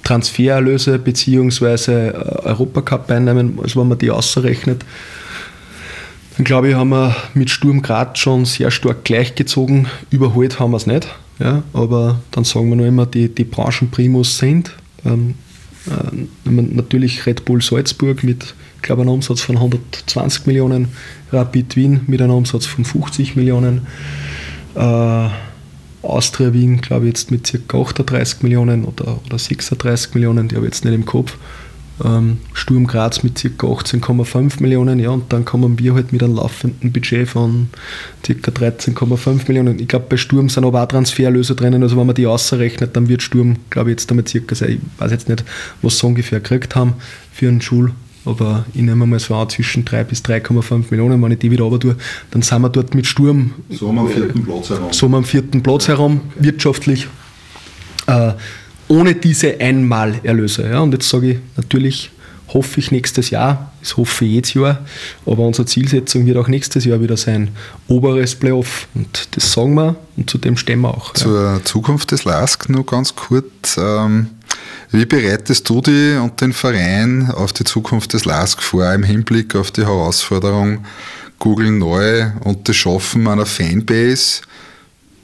Transfererlöse 0.03 0.99
bzw. 0.99 1.91
Äh, 1.91 2.11
Europacup-Einnahmen, 2.43 3.59
also 3.61 3.81
wenn 3.81 3.89
man 3.89 3.97
die 3.97 4.11
außerrechnet, 4.11 4.83
dann 6.37 6.43
glaube 6.43 6.69
ich, 6.69 6.75
haben 6.75 6.89
wir 6.89 7.15
mit 7.33 7.49
Sturm 7.49 7.81
Graz 7.81 8.19
schon 8.19 8.45
sehr 8.45 8.71
stark 8.71 9.03
gleichgezogen. 9.03 9.87
Überholt 10.11 10.59
haben 10.59 10.71
wir 10.71 10.77
es 10.77 10.85
nicht. 10.85 11.07
Ja, 11.39 11.63
aber 11.73 12.19
dann 12.31 12.43
sagen 12.43 12.69
wir 12.69 12.75
nur 12.75 12.87
immer, 12.87 13.05
die, 13.05 13.33
die 13.33 13.43
Branchenprimus 13.43 14.37
sind. 14.37 14.71
Ähm, 15.05 15.31
äh, 15.31 15.46
natürlich 16.43 17.25
Red 17.25 17.45
Bull 17.45 17.61
Salzburg 17.61 18.23
mit 18.23 18.53
glaube, 18.87 19.01
einen 19.01 19.11
Umsatz 19.11 19.41
von 19.41 19.57
120 19.57 20.47
Millionen, 20.47 20.87
Rapid 21.31 21.75
Wien 21.75 22.01
mit 22.07 22.21
einem 22.21 22.33
Umsatz 22.33 22.65
von 22.65 22.85
50 22.85 23.35
Millionen, 23.35 23.85
äh, 24.75 25.29
Austria 26.01 26.53
Wien, 26.53 26.79
glaube 26.79 27.05
ich, 27.05 27.09
jetzt 27.09 27.31
mit 27.31 27.51
ca. 27.67 27.77
38 27.77 28.41
Millionen 28.43 28.85
oder, 28.85 29.19
oder 29.25 29.37
36 29.37 30.15
Millionen, 30.15 30.47
die 30.47 30.55
habe 30.55 30.65
ich 30.65 30.73
jetzt 30.73 30.85
nicht 30.85 30.93
im 30.93 31.05
Kopf. 31.05 31.37
Ähm, 32.03 32.37
Sturm 32.53 32.85
Graz 32.85 33.23
mit 33.23 33.35
ca. 33.35 33.67
18,5 33.67 34.61
Millionen, 34.61 34.99
ja, 34.99 35.09
und 35.09 35.33
dann 35.33 35.45
kommen 35.45 35.79
wir 35.79 35.95
halt 35.95 36.11
mit 36.11 36.21
einem 36.21 36.35
laufenden 36.35 36.91
Budget 36.91 37.27
von 37.27 37.69
ca. 38.21 38.31
13,5 38.33 39.47
Millionen. 39.47 39.79
Ich 39.79 39.87
glaube, 39.87 40.05
bei 40.09 40.17
Sturm 40.17 40.49
sind 40.49 40.65
aber 40.65 40.83
auch 40.83 40.87
Transferlöse 40.87 41.55
drinnen, 41.55 41.81
also 41.81 41.97
wenn 41.97 42.05
man 42.05 42.15
die 42.15 42.27
ausrechnet, 42.27 42.95
dann 42.95 43.09
wird 43.09 43.23
Sturm, 43.23 43.55
glaube 43.69 43.89
ich, 43.89 43.93
jetzt 43.93 44.11
damit 44.11 44.29
circa, 44.29 44.53
ich 44.65 44.79
weiß 44.99 45.11
jetzt 45.11 45.27
nicht, 45.27 45.43
was 45.81 45.97
sie 45.97 46.05
ungefähr 46.05 46.39
gekriegt 46.39 46.75
haben 46.75 46.93
für 47.33 47.47
einen 47.47 47.61
Schul- 47.61 47.93
aber 48.27 48.65
ich 48.73 48.81
nehme 48.81 49.05
mal 49.05 49.19
so 49.19 49.35
an, 49.35 49.49
zwischen 49.49 49.85
3 49.85 50.03
bis 50.03 50.21
3,5 50.21 50.85
Millionen, 50.91 51.21
wenn 51.23 51.31
ich 51.31 51.39
die 51.39 51.49
wieder 51.49 51.63
runter 51.63 51.79
tue, 51.79 51.95
dann 52.31 52.41
sind 52.41 52.61
wir 52.61 52.69
dort 52.69 52.93
mit 52.93 53.07
Sturm. 53.07 53.53
So 53.69 53.89
am 53.89 54.07
vierten 54.09 54.43
Platz 54.43 54.69
herum. 54.69 54.87
So 54.91 55.05
am 55.07 55.23
vierten 55.23 55.63
Platz 55.63 55.87
herum, 55.87 56.21
wirtschaftlich. 56.35 57.07
Äh, 58.07 58.33
ohne 58.87 59.15
diese 59.15 59.59
Einmalerlöse. 59.59 60.69
Ja. 60.69 60.79
Und 60.79 60.93
jetzt 60.93 61.09
sage 61.09 61.31
ich 61.31 61.37
natürlich, 61.55 62.11
hoffe 62.53 62.79
ich 62.79 62.91
nächstes 62.91 63.29
Jahr, 63.29 63.71
das 63.81 63.97
hoffe 63.97 64.25
ich 64.25 64.31
jedes 64.31 64.53
Jahr, 64.53 64.79
aber 65.25 65.45
unsere 65.45 65.65
Zielsetzung 65.65 66.25
wird 66.25 66.37
auch 66.37 66.47
nächstes 66.47 66.85
Jahr 66.85 67.01
wieder 67.01 67.17
sein, 67.17 67.49
oberes 67.87 68.35
Playoff 68.35 68.87
und 68.93 69.27
das 69.31 69.51
sagen 69.51 69.75
wir 69.75 69.95
und 70.15 70.29
zu 70.29 70.37
dem 70.37 70.55
stehen 70.55 70.79
wir 70.81 70.93
auch. 70.93 71.13
Zur 71.13 71.43
ja. 71.43 71.63
Zukunft 71.63 72.11
des 72.11 72.23
LASK 72.23 72.69
nur 72.69 72.85
ganz 72.85 73.15
kurz. 73.15 73.77
Ähm, 73.77 74.27
wie 74.91 75.05
bereitest 75.05 75.67
du 75.69 75.81
dich 75.81 76.17
und 76.17 76.39
den 76.39 76.53
Verein 76.53 77.29
auf 77.31 77.51
die 77.51 77.65
Zukunft 77.65 78.13
des 78.13 78.23
LASK 78.23 78.61
vor 78.61 78.91
im 78.93 79.03
Hinblick 79.03 79.55
auf 79.55 79.71
die 79.71 79.81
Herausforderung 79.81 80.85
Google 81.39 81.71
neu 81.71 82.31
und 82.45 82.69
das 82.69 82.77
Schaffen 82.77 83.27
einer 83.27 83.45
Fanbase? 83.45 84.41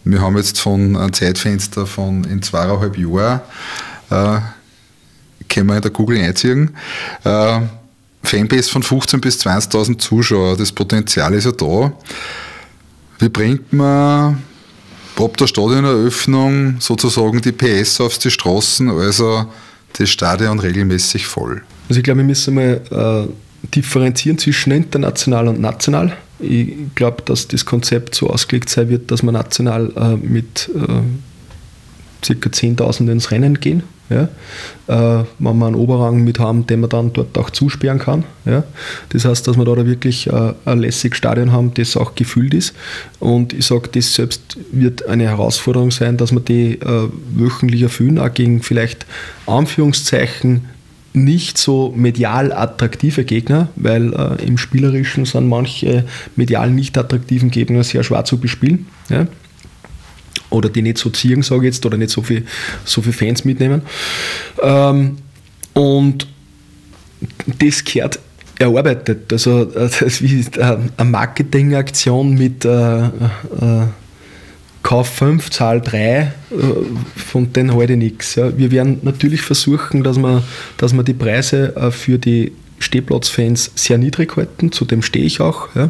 Wir 0.03 0.21
haben 0.21 0.37
jetzt 0.37 0.59
von 0.59 0.95
einem 0.95 1.13
Zeitfenster 1.13 1.85
von 1.85 2.23
in 2.25 2.41
zweieinhalb 2.41 2.97
Jahren, 2.97 3.41
äh, 4.09 4.39
können 5.49 5.67
wir 5.67 5.75
in 5.77 5.81
der 5.81 5.91
Google 5.91 6.17
einziehen. 6.17 6.71
Äh, 7.23 7.61
Fanbase 8.23 8.69
von 8.69 8.83
15.000 8.83 9.21
bis 9.21 9.45
20.000 9.45 9.99
Zuschauer, 9.99 10.57
das 10.57 10.71
Potenzial 10.71 11.33
ist 11.33 11.45
ja 11.45 11.51
da. 11.51 11.93
Wie 13.19 13.29
bringt 13.29 13.71
man 13.71 14.41
ab 15.17 15.37
der 15.37 15.47
Stadioneröffnung 15.47 16.77
sozusagen 16.79 17.41
die 17.41 17.51
PS 17.51 18.01
auf 18.01 18.17
die 18.17 18.31
Straßen, 18.31 18.89
also 18.89 19.45
das 19.97 20.09
Stadion 20.09 20.59
regelmäßig 20.59 21.27
voll. 21.27 21.61
Also 21.87 21.99
ich 21.99 22.03
glaube, 22.03 22.19
wir 22.19 22.25
müssen 22.25 22.55
mal 22.55 22.81
äh, 22.91 23.67
differenzieren 23.69 24.37
zwischen 24.37 24.71
international 24.71 25.47
und 25.47 25.61
national. 25.61 26.17
Ich 26.43 26.95
glaube, 26.95 27.23
dass 27.23 27.47
das 27.47 27.65
Konzept 27.65 28.15
so 28.15 28.29
ausgelegt 28.29 28.69
sein 28.69 28.89
wird, 28.89 29.11
dass 29.11 29.23
man 29.23 29.33
national 29.33 29.91
äh, 29.95 30.15
mit 30.15 30.69
äh, 30.75 32.33
ca. 32.35 32.49
10.000 32.49 33.11
ins 33.11 33.31
Rennen 33.31 33.59
gehen 33.59 33.83
ja? 34.09 34.27
Äh, 34.87 35.25
wenn 35.39 35.57
wir 35.57 35.67
einen 35.67 35.75
Oberrang 35.75 36.23
mit 36.23 36.39
haben, 36.39 36.67
den 36.67 36.81
man 36.81 36.89
dann 36.89 37.13
dort 37.13 37.37
auch 37.37 37.49
zusperren 37.49 37.99
kann. 37.99 38.25
Ja? 38.45 38.63
Das 39.09 39.25
heißt, 39.25 39.47
dass 39.47 39.57
wir 39.57 39.65
da 39.65 39.85
wirklich 39.85 40.27
äh, 40.27 40.53
ein 40.65 40.79
lässiges 40.79 41.17
Stadion 41.17 41.51
haben, 41.51 41.73
das 41.73 41.97
auch 41.97 42.15
gefüllt 42.15 42.53
ist. 42.53 42.73
Und 43.19 43.53
ich 43.53 43.65
sage, 43.65 43.89
das 43.91 44.13
selbst 44.13 44.57
wird 44.71 45.07
eine 45.07 45.23
Herausforderung 45.23 45.91
sein, 45.91 46.17
dass 46.17 46.31
wir 46.31 46.41
die 46.41 46.73
äh, 46.73 47.09
wöchentlich 47.35 47.81
erfüllen, 47.81 48.19
auch 48.19 48.33
gegen 48.33 48.61
vielleicht 48.61 49.05
Anführungszeichen 49.45 50.69
nicht 51.13 51.57
so 51.57 51.93
medial 51.95 52.51
attraktive 52.51 53.23
Gegner, 53.23 53.69
weil 53.75 54.13
äh, 54.13 54.45
im 54.45 54.57
Spielerischen 54.57 55.25
sind 55.25 55.47
manche 55.47 56.05
medial 56.35 56.71
nicht 56.71 56.97
attraktiven 56.97 57.51
Gegner 57.51 57.83
sehr 57.83 58.03
schwer 58.03 58.25
zu 58.25 58.39
bespielen. 58.39 58.87
Ja? 59.09 59.27
oder 60.53 60.69
die 60.69 60.81
nicht 60.81 60.97
so 60.97 61.09
ziehen, 61.09 61.41
sage 61.41 61.61
ich 61.67 61.73
jetzt, 61.73 61.85
oder 61.85 61.97
nicht 61.97 62.11
so 62.11 62.21
viele 62.21 62.43
so 62.85 63.01
viel 63.01 63.13
Fans 63.13 63.43
mitnehmen. 63.43 63.81
Ähm, 64.61 65.17
und 65.73 66.27
das 67.59 67.83
gehört 67.83 68.19
erarbeitet. 68.59 69.33
Also 69.33 69.65
das 69.65 70.01
ist 70.01 70.59
eine 70.59 70.91
Marketingaktion 71.03 72.35
mit 72.35 72.65
äh, 72.65 73.05
äh, 73.05 73.09
Kauf 74.83 75.07
5, 75.09 75.49
Zahl 75.49 75.81
3, 75.81 75.97
äh, 75.97 76.31
von 77.15 77.51
denen 77.53 77.73
halte 77.73 77.93
ich 77.93 77.99
nichts. 77.99 78.35
Ja. 78.35 78.55
Wir 78.57 78.71
werden 78.71 78.99
natürlich 79.01 79.41
versuchen, 79.41 80.03
dass 80.03 80.17
wir, 80.17 80.43
dass 80.77 80.93
wir 80.93 81.03
die 81.03 81.13
Preise 81.13 81.75
äh, 81.75 81.89
für 81.89 82.19
die 82.19 82.51
Stehplatzfans 82.79 83.71
sehr 83.75 83.97
niedrig 83.97 84.35
halten, 84.35 84.71
zu 84.71 84.83
dem 84.83 85.01
stehe 85.01 85.25
ich 85.25 85.39
auch. 85.39 85.73
Ja. 85.73 85.89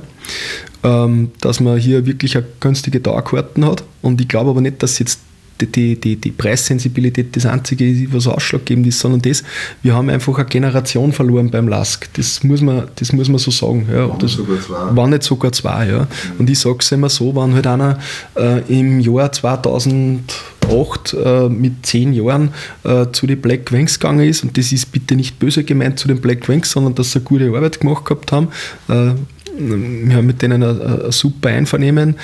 Ähm, 0.84 1.32
dass 1.42 1.60
man 1.60 1.80
hier 1.80 2.06
wirklich 2.06 2.38
eine 2.38 2.46
günstige 2.60 3.00
Dauerkarten 3.00 3.66
hat. 3.66 3.84
Und 4.02 4.22
ich 4.22 4.28
glaube 4.28 4.52
aber 4.52 4.62
nicht, 4.62 4.84
dass 4.84 5.00
jetzt 5.00 5.20
die, 5.62 6.00
die, 6.00 6.16
die 6.16 6.32
Preissensibilität 6.32 7.36
das 7.36 7.46
Einzige 7.46 8.12
was 8.14 8.28
ausschlaggebend 8.28 8.88
ist, 8.88 9.00
sondern 9.00 9.22
das, 9.22 9.44
wir 9.82 9.94
haben 9.94 10.10
einfach 10.10 10.38
eine 10.38 10.46
Generation 10.46 11.14
verloren 11.14 11.50
beim 11.52 11.68
Lask. 11.68 12.10
Das 12.14 12.44
muss 12.44 12.62
man, 12.62 12.88
das 12.96 13.14
muss 13.14 13.30
man 13.30 13.38
so 13.38 13.52
sagen. 13.52 13.88
Ja. 13.92 14.10
War, 14.10 14.18
das, 14.18 14.38
nicht 14.38 14.48
sogar 14.48 14.62
zwei. 14.62 14.96
war 14.96 15.08
nicht 15.08 15.24
sogar 15.24 15.52
zwei. 15.52 15.90
Ja. 15.90 16.08
Und 16.38 16.50
ich 16.50 16.60
sage 16.60 16.78
es 16.80 16.92
immer 16.92 17.10
so, 17.10 17.36
wenn 17.36 17.54
halt 17.54 17.68
einer 17.68 18.00
äh, 18.36 18.62
im 18.68 19.00
Jahr 19.00 19.32
2008 19.32 21.14
äh, 21.14 21.50
mit 21.50 21.86
zehn 21.86 22.14
Jahren 22.14 22.50
äh, 22.84 23.08
zu 23.12 23.28
den 23.28 23.42
Black 23.42 23.72
Wings 23.72 24.00
gegangen 24.00 24.28
ist, 24.28 24.44
und 24.44 24.58
das 24.58 24.72
ist 24.72 24.92
bitte 24.92 25.16
nicht 25.16 25.40
böse 25.40 25.64
gemeint 25.64 26.00
zu 26.00 26.08
den 26.08 26.20
Black 26.20 26.48
Wings, 26.50 26.72
sondern 26.72 26.96
dass 26.96 27.12
sie 27.12 27.20
eine 27.20 27.26
gute 27.26 27.48
Arbeit 27.48 27.80
gemacht 27.80 28.06
gehabt 28.06 28.32
haben, 28.32 28.50
äh, 28.90 29.12
wir 29.56 30.16
haben 30.16 30.26
mit 30.26 30.42
denen 30.42 30.64
ein, 30.64 30.82
ein 30.82 31.12
super 31.12 31.50
Einvernehmen 31.50 32.16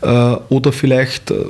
äh, 0.00 0.06
oder 0.48 0.72
vielleicht 0.72 1.30
äh, 1.30 1.44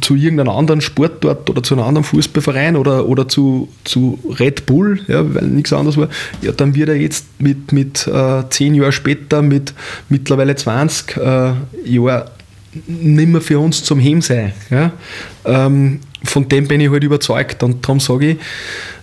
zu 0.00 0.14
irgendeinem 0.14 0.50
anderen 0.50 0.80
Sportort 0.80 1.48
oder 1.50 1.62
zu 1.62 1.74
einem 1.74 1.84
anderen 1.84 2.04
Fußballverein 2.04 2.76
oder, 2.76 3.06
oder 3.06 3.28
zu, 3.28 3.68
zu 3.84 4.18
Red 4.38 4.66
Bull, 4.66 5.00
ja, 5.08 5.34
weil 5.34 5.46
nichts 5.48 5.72
anderes 5.72 5.96
war, 5.96 6.08
ja, 6.42 6.52
dann 6.52 6.74
wird 6.74 6.88
er 6.88 6.96
jetzt 6.96 7.26
mit, 7.38 7.72
mit 7.72 8.06
äh, 8.06 8.42
zehn 8.50 8.74
Jahren 8.74 8.92
später, 8.92 9.42
mit 9.42 9.74
mittlerweile 10.08 10.54
20 10.54 11.16
äh, 11.16 11.52
Jahren, 11.84 12.30
mehr 12.86 13.40
für 13.40 13.58
uns 13.58 13.82
zum 13.82 14.00
Heim 14.00 14.22
sein. 14.22 14.52
Ja. 14.70 14.92
Ähm, 15.44 16.00
von 16.22 16.48
dem 16.48 16.68
bin 16.68 16.80
ich 16.80 16.90
halt 16.90 17.02
überzeugt 17.02 17.62
und 17.62 17.84
darum 17.84 17.98
sage 17.98 18.32
ich, 18.32 18.36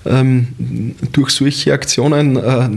ähm, 0.06 0.48
durch 1.12 1.32
solche 1.32 1.74
Aktionen 1.74 2.38
äh, 2.38 2.70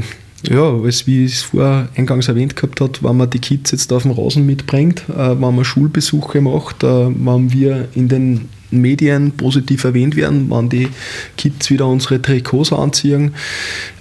ja, 0.49 0.63
als 0.63 1.07
wie 1.07 1.25
ich 1.25 1.35
es 1.35 1.43
vorher 1.43 1.89
eingangs 1.97 2.29
erwähnt 2.29 2.57
gehabt 2.57 2.81
hat, 2.81 3.03
wenn 3.03 3.17
man 3.17 3.29
die 3.29 3.41
Kids 3.41 3.73
jetzt 3.73 3.93
auf 3.93 4.03
dem 4.03 4.13
Rasen 4.13 4.47
mitbringt, 4.47 5.05
äh, 5.11 5.31
wenn 5.31 5.55
man 5.55 5.65
Schulbesuche 5.65 6.41
macht, 6.41 6.83
äh, 6.83 6.87
wenn 6.87 7.53
wir 7.53 7.89
in 7.95 8.09
den 8.09 8.49
Medien 8.71 9.33
positiv 9.33 9.85
erwähnt 9.85 10.17
werden, 10.17 10.51
wenn 10.51 10.69
die 10.69 10.89
Kids 11.37 11.71
wieder 11.71 11.87
unsere 11.87 12.23
Trikots 12.23 12.73
anziehen, 12.73 13.35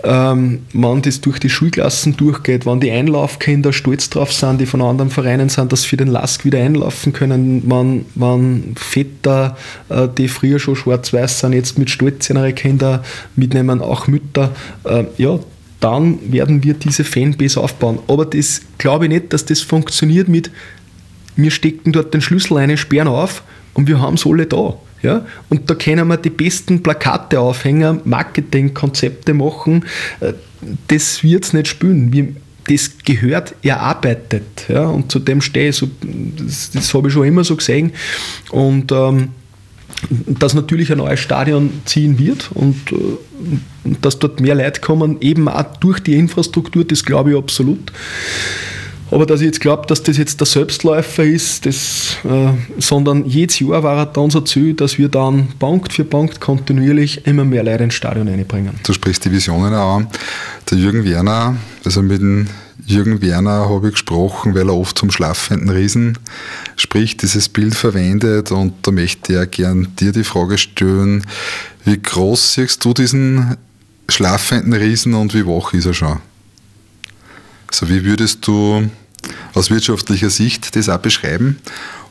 ähm, 0.04 0.60
wenn 0.74 1.02
das 1.02 1.22
durch 1.22 1.40
die 1.40 1.50
Schulklassen 1.50 2.16
durchgeht, 2.18 2.66
wenn 2.66 2.80
die 2.80 2.92
Einlaufkinder 2.92 3.74
stolz 3.74 4.10
drauf 4.10 4.32
sind, 4.32 4.62
die 4.62 4.66
von 4.66 4.82
anderen 4.82 5.10
Vereinen 5.10 5.50
sind, 5.50 5.72
dass 5.72 5.84
sie 5.84 5.90
für 5.90 5.98
den 5.98 6.08
Lask 6.08 6.46
wieder 6.46 6.60
einlaufen 6.60 7.14
können, 7.14 7.64
wenn, 7.66 8.06
wenn 8.16 8.76
Väter, 8.76 9.58
äh, 9.90 10.08
die 10.08 10.28
früher 10.28 10.60
schon 10.60 10.76
schwarz-weiß 10.76 11.40
sind, 11.40 11.54
jetzt 11.54 11.80
mit 11.80 11.90
Stolz 11.90 12.30
ihre 12.30 12.54
Kinder 12.54 13.04
mitnehmen, 13.36 13.82
auch 13.82 14.08
Mütter, 14.08 14.52
äh, 14.84 15.06
ja, 15.18 15.40
dann 15.80 16.20
werden 16.32 16.64
wir 16.64 16.74
diese 16.74 17.04
Fanbase 17.04 17.60
aufbauen. 17.60 18.00
Aber 18.08 18.26
das 18.26 18.62
glaube 18.78 19.06
ich 19.06 19.12
nicht, 19.12 19.34
dass 19.34 19.46
das 19.46 19.62
funktioniert 19.62 20.28
mit, 20.28 20.52
wir 21.36 21.52
stecken 21.52 21.92
dort 21.92 22.14
den 22.14 22.22
Schlüssel 22.22 22.58
ein, 22.58 22.76
sperren 22.78 23.08
auf 23.08 23.44
und 23.74 23.88
wir 23.88 24.02
haben 24.02 24.16
es 24.16 24.26
alle 24.26 24.46
da. 24.46 24.78
Ja? 25.02 25.26
Und 25.48 25.70
da 25.70 25.76
können 25.76 26.08
wir 26.08 26.18
die 26.18 26.30
besten 26.30 26.84
Plakate 26.84 27.40
aufhängen, 27.40 28.02
Marketingkonzepte 28.04 29.34
machen. 29.34 29.86
Äh, 30.20 30.34
das 30.88 31.24
wird 31.24 31.46
es 31.46 31.54
nicht 31.54 31.68
spielen. 31.68 32.12
Wir, 32.12 32.28
das 32.68 32.92
gehört 33.06 33.56
erarbeitet. 33.62 34.66
Ja? 34.68 34.86
Und 34.88 35.12
zu 35.12 35.20
dem 35.20 35.42
stehe 35.42 35.70
ich 35.70 35.78
so, 35.78 35.90
das, 36.02 36.72
das 36.72 36.94
habe 36.94 37.08
ich 37.08 37.14
schon 37.14 37.26
immer 37.26 37.44
so 37.44 37.56
gesehen. 37.56 37.94
Und 38.52 38.92
ähm, 38.92 39.30
dass 40.10 40.54
natürlich 40.54 40.92
ein 40.92 41.00
neues 41.00 41.20
Stadion 41.20 41.72
ziehen 41.86 42.20
wird 42.20 42.50
und, 42.54 42.92
äh, 42.92 43.96
dass 44.02 44.20
dort 44.20 44.40
mehr 44.40 44.56
Leute 44.56 44.82
kommen, 44.82 45.18
eben 45.22 45.48
auch 45.48 45.78
durch 45.80 46.00
die 46.00 46.16
Infrastruktur, 46.16 46.86
das 46.86 47.04
glaube 47.04 47.32
ich 47.32 47.38
absolut. 47.38 47.92
Aber 49.12 49.26
dass 49.26 49.42
ich 49.42 49.48
jetzt 49.48 49.60
glaube, 49.60 49.88
dass 49.88 50.04
das 50.04 50.18
jetzt 50.18 50.40
der 50.40 50.46
Selbstläufer 50.46 51.24
ist, 51.24 51.66
das, 51.66 52.18
äh, 52.24 52.52
sondern 52.80 53.26
jedes 53.26 53.60
Jahr 53.60 53.82
war 53.82 54.06
da 54.06 54.22
unser 54.22 54.46
Ziel, 54.46 54.76
dass 54.76 54.98
wir 54.98 55.10
dann 55.10 55.48
Punkt 55.58 55.94
für 55.94 56.04
Punkt 56.04 56.40
kontinuierlich 56.40 57.26
immer 57.26 57.44
mehr 57.44 57.64
Leute 57.64 57.86
ins 57.86 57.96
Stadion 57.96 58.28
einbringen. 58.28 58.80
Du 58.84 58.94
sprichst 58.94 59.26
die 59.26 59.32
Visionen 59.32 59.74
auch 59.74 59.98
an. 59.98 60.08
Der 60.70 60.78
Jürgen 60.78 61.04
Werner, 61.04 61.58
also 61.84 62.04
mit 62.04 62.22
dem 62.22 62.48
Jürgen 62.90 63.22
Werner 63.22 63.70
habe 63.70 63.90
ich 63.90 63.94
gesprochen, 63.94 64.56
weil 64.56 64.68
er 64.68 64.74
oft 64.74 64.98
zum 64.98 65.12
schlafenden 65.12 65.70
Riesen 65.70 66.18
spricht, 66.76 67.22
dieses 67.22 67.48
Bild 67.48 67.76
verwendet 67.76 68.52
und 68.52 68.74
da 68.82 68.90
möchte 68.90 69.44
ich 69.44 69.52
gern 69.52 69.96
dir 70.00 70.12
die 70.12 70.24
Frage 70.24 70.58
stellen, 70.58 71.24
wie 71.86 72.02
groß 72.02 72.56
siehst 72.56 72.84
du 72.84 72.96
diesen 72.96 73.58
schlafenden 74.10 74.74
Riesen 74.74 75.14
und 75.14 75.36
wie 75.36 75.46
wach 75.46 75.72
ist 75.74 75.86
er 75.86 75.94
schon? 75.94 76.18
Also 77.68 77.88
wie 77.90 78.04
würdest 78.04 78.48
du 78.48 78.90
aus 79.54 79.70
wirtschaftlicher 79.70 80.32
Sicht 80.32 80.76
das 80.76 80.90
auch 80.90 80.98
beschreiben? 80.98 81.60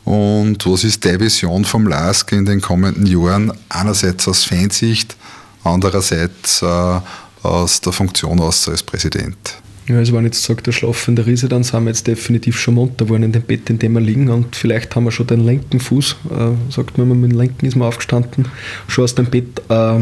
Und 0.05 0.65
was 0.65 0.85
ist 0.85 1.05
deine 1.05 1.19
Vision 1.19 1.65
vom 1.65 1.89
LASK 1.89 2.31
in 2.31 2.47
den 2.47 2.61
kommenden 2.61 3.05
Jahren? 3.05 3.53
Einerseits 3.69 4.29
aus 4.29 4.45
Fansicht, 4.45 5.17
andererseits 5.65 6.63
äh, 6.63 7.01
aus 7.43 7.81
der 7.81 7.93
Funktion 7.93 8.41
als 8.41 8.83
Präsident. 8.85 9.59
Ja, 9.89 9.97
also 9.97 10.13
wenn 10.13 10.21
ich 10.27 10.35
jetzt 10.35 10.43
sage, 10.43 10.63
der 10.63 10.73
schlafende 10.73 11.27
Riese, 11.27 11.49
dann 11.49 11.65
sind 11.65 11.85
wir 11.85 11.89
jetzt 11.91 12.07
definitiv 12.07 12.61
schon 12.61 12.75
munter 12.75 13.07
geworden 13.07 13.23
in 13.23 13.33
dem 13.33 13.43
Bett, 13.43 13.71
in 13.71 13.79
dem 13.79 13.95
wir 13.95 14.01
liegen 14.01 14.29
und 14.29 14.55
vielleicht 14.55 14.95
haben 14.95 15.05
wir 15.05 15.11
schon 15.11 15.27
den 15.27 15.45
linken 15.45 15.81
Fuß, 15.81 16.17
äh, 16.31 16.73
sagt 16.73 16.99
man, 16.99 17.09
mit 17.21 17.33
dem 17.33 17.39
linken 17.39 17.65
ist 17.65 17.75
man 17.75 17.89
aufgestanden, 17.89 18.47
schon 18.87 19.05
aus 19.05 19.15
dem 19.15 19.27
Bett 19.27 19.63
äh, 19.71 20.01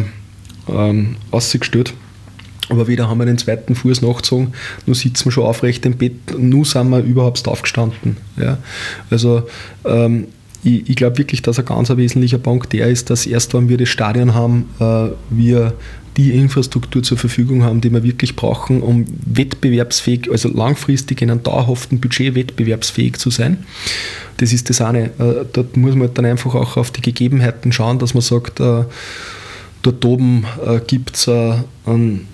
ähm, 0.69 1.17
ausgestellt. 1.31 1.95
Aber 2.69 2.89
wieder 2.89 3.09
haben 3.09 3.19
wir 3.19 3.27
den 3.27 3.39
zweiten 3.39 3.77
Fuß 3.77 4.03
nachgezogen, 4.03 4.55
nur 4.87 4.97
sitzen 4.97 5.27
wir 5.27 5.33
schon 5.33 5.45
aufrecht 5.45 5.87
im 5.87 5.97
Bett, 5.97 6.37
nur 6.37 6.65
sind 6.65 6.91
wir 6.91 6.99
überhaupt 6.99 7.47
aufgestanden. 7.47 8.17
Ja. 8.37 8.59
Also 9.09 9.47
ähm, 9.85 10.27
ich, 10.65 10.91
ich 10.91 10.97
glaube 10.97 11.19
wirklich, 11.19 11.43
dass 11.43 11.61
ein 11.61 11.65
ganz 11.65 11.91
wesentlicher 11.91 12.39
Punkt 12.39 12.73
der 12.73 12.89
ist, 12.89 13.11
dass 13.11 13.25
erst 13.25 13.55
wenn 13.55 13.69
wir 13.69 13.77
das 13.77 13.89
Stadion 13.89 14.35
haben, 14.35 14.69
äh, 14.81 15.11
wir 15.31 15.75
die 16.17 16.33
Infrastruktur 16.33 17.03
zur 17.03 17.19
Verfügung 17.19 17.63
haben, 17.63 17.81
die 17.81 17.93
wir 17.93 18.03
wirklich 18.03 18.37
brauchen, 18.37 18.81
um 18.81 19.05
wettbewerbsfähig, 19.27 20.31
also 20.31 20.49
langfristig 20.49 21.21
in 21.21 21.31
einem 21.31 21.43
dauerhaften 21.43 22.01
Budget 22.01 22.35
wettbewerbsfähig 22.35 23.19
zu 23.19 23.31
sein. 23.31 23.65
Das 24.39 24.53
ist 24.53 24.71
das 24.71 24.81
eine. 24.81 25.07
Äh, 25.19 25.45
dort 25.53 25.77
muss 25.77 25.95
man 25.95 26.13
dann 26.15 26.25
einfach 26.25 26.55
auch 26.55 26.77
auf 26.77 26.91
die 26.91 27.03
Gegebenheiten 27.03 27.71
schauen, 27.71 27.99
dass 27.99 28.15
man 28.15 28.23
sagt, 28.23 28.61
äh, 28.61 28.85
dort 29.83 30.05
oben 30.05 30.47
äh, 30.65 30.81
gibt 30.87 31.17
es 31.17 31.29
einen, 31.29 32.27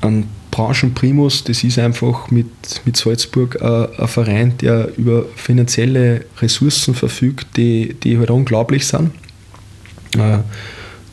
einen 0.00 0.28
Branchenprimus, 0.50 1.44
das 1.44 1.64
ist 1.64 1.78
einfach 1.78 2.30
mit, 2.30 2.46
mit 2.84 2.96
Salzburg 2.96 3.62
ein 3.62 4.08
Verein, 4.08 4.58
der 4.58 4.90
über 4.98 5.24
finanzielle 5.34 6.26
Ressourcen 6.40 6.94
verfügt, 6.94 7.56
die, 7.56 7.94
die 7.94 8.18
halt 8.18 8.30
unglaublich 8.30 8.86
sind 8.86 9.12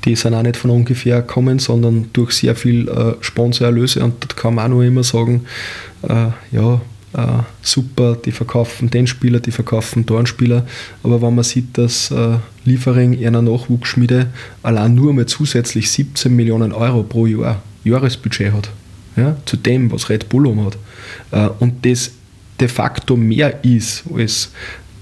die 0.05 0.15
sind 0.15 0.33
auch 0.33 0.43
nicht 0.43 0.57
von 0.57 0.71
ungefähr 0.71 1.21
kommen, 1.21 1.59
sondern 1.59 2.09
durch 2.13 2.31
sehr 2.31 2.55
viel 2.55 2.88
äh, 2.88 3.13
Sponsorerlöse. 3.21 4.03
Und 4.03 4.23
da 4.23 4.27
kann 4.35 4.55
man 4.55 4.71
auch 4.71 4.77
noch 4.77 4.81
immer 4.83 5.03
sagen, 5.03 5.45
äh, 6.03 6.27
ja, 6.51 6.81
äh, 7.13 7.43
super, 7.62 8.15
die 8.15 8.31
verkaufen 8.31 8.89
den 8.89 9.07
Spieler, 9.07 9.39
die 9.39 9.51
verkaufen 9.51 10.05
einen 10.09 10.25
Spieler. 10.25 10.65
Aber 11.03 11.21
wenn 11.21 11.35
man 11.35 11.43
sieht, 11.43 11.77
dass 11.77 12.12
äh, 12.12 12.38
Liefering 12.65 13.25
einer 13.25 13.41
Nachwuchsschmiede 13.41 14.27
allein 14.63 14.95
nur 14.95 15.13
mal 15.13 15.25
zusätzlich 15.25 15.91
17 15.91 16.35
Millionen 16.35 16.71
Euro 16.71 17.03
pro 17.03 17.25
Jahr 17.25 17.62
Jahresbudget 17.83 18.53
hat, 18.53 18.69
ja, 19.15 19.38
zu 19.45 19.57
dem, 19.57 19.91
was 19.91 20.09
Red 20.09 20.29
Bull 20.29 20.47
um 20.47 20.65
hat, 20.65 20.77
äh, 21.31 21.49
und 21.59 21.85
das 21.85 22.12
de 22.59 22.67
facto 22.67 23.15
mehr 23.15 23.63
ist 23.63 24.03
als 24.13 24.51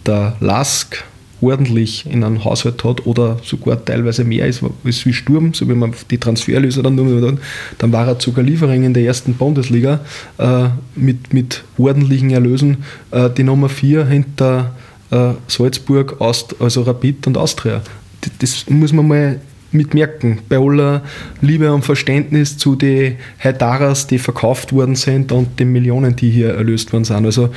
der 0.05 0.37
Lask 0.39 1.03
ordentlich 1.41 2.05
in 2.05 2.23
einem 2.23 2.43
Haushalt 2.43 2.83
hat 2.83 3.05
oder 3.05 3.37
sogar 3.43 3.83
teilweise 3.83 4.23
mehr 4.23 4.47
ist, 4.47 4.63
ist 4.83 5.05
wie 5.05 5.13
Sturm, 5.13 5.53
so 5.53 5.67
wie 5.69 5.73
man 5.73 5.93
die 6.09 6.17
Transferlöser 6.17 6.83
dann 6.83 6.95
nur 6.95 7.37
dann 7.77 7.91
war 7.91 8.07
er 8.07 8.19
sogar 8.19 8.43
Liefering 8.43 8.83
in 8.83 8.93
der 8.93 9.03
ersten 9.03 9.33
Bundesliga 9.33 9.99
äh, 10.37 10.69
mit, 10.95 11.33
mit 11.33 11.63
ordentlichen 11.77 12.31
Erlösen 12.31 12.83
äh, 13.11 13.29
die 13.29 13.43
Nummer 13.43 13.69
4 13.69 14.05
hinter 14.05 14.75
äh, 15.11 15.31
Salzburg, 15.47 16.19
Aust 16.19 16.55
also 16.59 16.81
Rapid 16.81 17.27
und 17.27 17.37
Austria. 17.37 17.81
Das, 18.21 18.31
das 18.39 18.69
muss 18.69 18.93
man 18.93 19.07
mal 19.07 19.39
mitmerken. 19.71 20.39
Bei 20.49 20.57
aller 20.57 21.03
Liebe 21.41 21.71
und 21.73 21.83
Verständnis 21.83 22.57
zu 22.57 22.75
den 22.75 23.17
Haidaras, 23.39 24.07
die 24.07 24.19
verkauft 24.19 24.73
worden 24.73 24.95
sind 24.95 25.31
und 25.31 25.59
den 25.59 25.71
Millionen, 25.71 26.15
die 26.15 26.29
hier 26.29 26.53
erlöst 26.53 26.93
worden 26.93 27.05
sind. 27.05 27.25
Also 27.25 27.45
äh, 27.45 27.49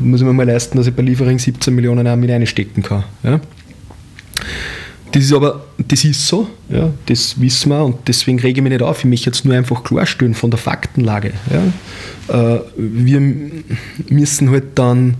muss 0.00 0.20
ich 0.20 0.26
mir 0.26 0.32
mal 0.32 0.46
leisten, 0.46 0.78
dass 0.78 0.86
ich 0.86 0.94
bei 0.94 1.02
Liefering 1.02 1.38
17 1.38 1.74
Millionen 1.74 2.06
auch 2.06 2.16
mit 2.16 2.30
einstecken 2.30 2.82
kann. 2.82 3.04
Ja? 3.22 3.40
Das 5.12 5.24
ist 5.24 5.32
aber, 5.32 5.64
das 5.78 6.04
ist 6.04 6.26
so, 6.26 6.48
ja, 6.68 6.90
das 7.06 7.40
wissen 7.40 7.70
wir 7.70 7.82
und 7.82 7.96
deswegen 8.06 8.38
rege 8.38 8.58
ich 8.58 8.62
mich 8.62 8.72
nicht 8.72 8.82
auf. 8.82 8.98
Ich 8.98 9.04
möchte 9.06 9.26
jetzt 9.30 9.44
nur 9.44 9.54
einfach 9.54 9.82
klarstellen 9.82 10.34
von 10.34 10.50
der 10.50 10.58
Faktenlage. 10.58 11.32
Ja. 12.28 12.56
Äh, 12.56 12.60
wir 12.76 13.20
müssen 14.10 14.50
halt 14.50 14.78
dann 14.78 15.14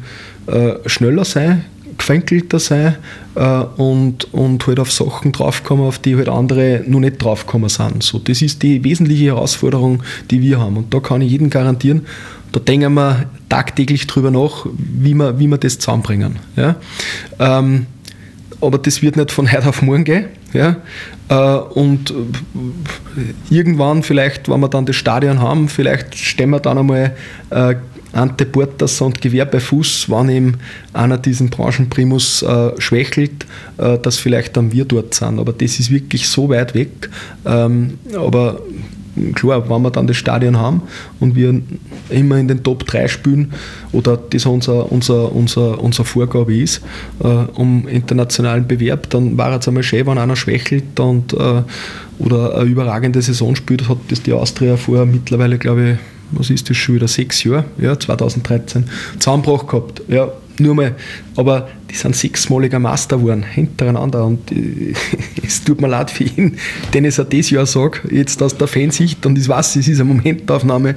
äh, 0.47 0.75
schneller 0.87 1.25
sein, 1.25 1.65
gefänkelter 2.09 2.59
sein 2.59 2.97
äh, 3.35 3.41
und, 3.77 4.33
und 4.33 4.67
halt 4.67 4.81
auf 4.81 4.91
Sachen 4.91 5.33
draufkommen, 5.33 5.85
auf 5.85 5.99
die 5.99 6.17
halt 6.17 6.29
andere 6.29 6.83
noch 6.87 7.01
nicht 7.01 7.23
draufgekommen 7.23 7.69
sind. 7.69 8.03
So, 8.03 8.19
das 8.19 8.41
ist 8.41 8.63
die 8.63 8.83
wesentliche 8.83 9.27
Herausforderung, 9.27 10.03
die 10.31 10.41
wir 10.41 10.59
haben. 10.59 10.79
Und 10.79 10.95
da 10.95 11.01
kann 11.01 11.21
ich 11.21 11.31
jedem 11.31 11.51
garantieren, 11.51 12.07
da 12.53 12.61
denken 12.61 12.95
wir 12.95 13.27
tagtäglich 13.51 14.07
drüber 14.07 14.31
nach, 14.31 14.67
wie 14.73 15.13
wir, 15.13 15.39
wie 15.39 15.47
wir 15.49 15.59
das 15.59 15.79
zusammenbringen. 15.79 16.37
Ja? 16.57 16.77
Ähm, 17.39 17.87
aber 18.61 18.79
das 18.79 19.03
wird 19.03 19.17
nicht 19.17 19.31
von 19.31 19.53
heute 19.53 19.69
auf 19.69 19.83
morgen 19.83 20.05
gehen. 20.05 20.27
Ja? 20.55 20.77
Äh, 21.29 21.59
und 21.79 22.11
äh, 22.11 23.55
irgendwann, 23.55 24.03
vielleicht, 24.03 24.49
wenn 24.49 24.61
wir 24.61 24.69
dann 24.69 24.87
das 24.87 24.97
Stadion 24.97 25.41
haben, 25.41 25.69
vielleicht 25.69 26.15
stellen 26.15 26.51
wir 26.51 26.61
dann 26.61 26.79
einmal 26.79 27.15
äh, 27.51 27.75
Ante 28.13 28.47
Portas 28.47 29.01
und 29.01 29.21
Gewehr 29.21 29.45
bei 29.45 29.61
wenn 29.61 30.29
eben 30.29 30.55
einer 30.93 31.19
diesen 31.19 31.51
Branchenprimus 31.51 32.43
äh, 32.43 32.73
schwächelt, 32.81 33.47
äh, 33.77 33.99
dass 33.99 34.19
vielleicht 34.19 34.57
dann 34.57 34.73
wir 34.73 34.85
dort 34.85 35.15
sind. 35.15 35.39
Aber 35.39 35.53
das 35.53 35.79
ist 35.79 35.91
wirklich 35.91 36.29
so 36.29 36.49
weit 36.49 36.75
weg. 36.75 37.11
Ähm, 37.45 37.99
aber 38.15 38.61
klar, 39.35 39.69
wenn 39.69 39.83
wir 39.83 39.91
dann 39.91 40.07
das 40.07 40.17
Stadion 40.17 40.59
haben 40.59 40.83
und 41.21 41.35
wir 41.35 41.61
immer 42.11 42.39
in 42.39 42.49
den 42.49 42.63
Top 42.63 42.87
3 42.87 43.09
spielen 43.09 43.53
oder 43.93 44.17
das 44.17 44.47
unser, 44.47 44.91
unser, 44.91 45.33
unser, 45.33 45.81
unser 45.81 46.05
Vorgabe 46.05 46.57
ist, 46.57 46.81
äh, 47.23 47.27
um 47.27 47.87
internationalen 47.89 48.67
Bewerb, 48.67 49.11
dann 49.11 49.37
war 49.37 49.57
es 49.57 49.69
einmal 49.69 49.83
schön, 49.83 50.07
wenn 50.07 50.19
einer 50.19 50.37
schwächelt 50.37 50.99
und, 51.01 51.33
äh, 51.35 51.63
oder 52.19 52.57
eine 52.59 52.69
überragende 52.69 53.23
Saison 53.23 53.55
spielt, 53.55 53.89
hat 53.89 53.99
das 54.09 54.23
die 54.23 54.33
Austria 54.33 54.77
vor 54.77 55.05
mittlerweile, 55.07 55.59
glaube 55.59 55.93
ich, 55.93 55.99
was 56.33 56.51
ist 56.51 56.69
das 56.69 56.77
schon 56.77 56.97
wieder, 56.97 57.09
sechs 57.09 57.45
Jahre, 57.45 57.65
ja, 57.79 57.99
2013, 57.99 58.85
Zusammenbruch 59.19 59.67
gehabt. 59.67 60.03
Ja, 60.09 60.33
nur 60.59 60.75
mal, 60.75 60.95
aber 61.37 61.69
die 61.91 61.95
sind 61.95 62.17
sechsmaliger 62.17 62.79
Master 62.79 63.19
geworden, 63.19 63.43
hintereinander. 63.43 64.25
Und 64.25 64.51
äh, 64.53 64.95
es 65.47 65.63
tut 65.65 65.81
mir 65.81 65.89
leid 65.89 66.11
für 66.11 66.25
ihn, 66.25 66.59
den 66.93 67.05
ich 67.05 67.21
auch 67.21 67.29
dieses 67.29 67.51
Jahr 67.51 67.67
sage, 67.67 68.01
jetzt 68.11 68.43
aus 68.43 68.57
der 68.57 68.67
Fansicht, 68.67 69.25
und 69.27 69.39
ich 69.39 69.49
weiß, 69.49 69.77
es 69.77 69.89
ist 69.89 70.01
eine 70.01 70.13
Momentaufnahme, 70.13 70.97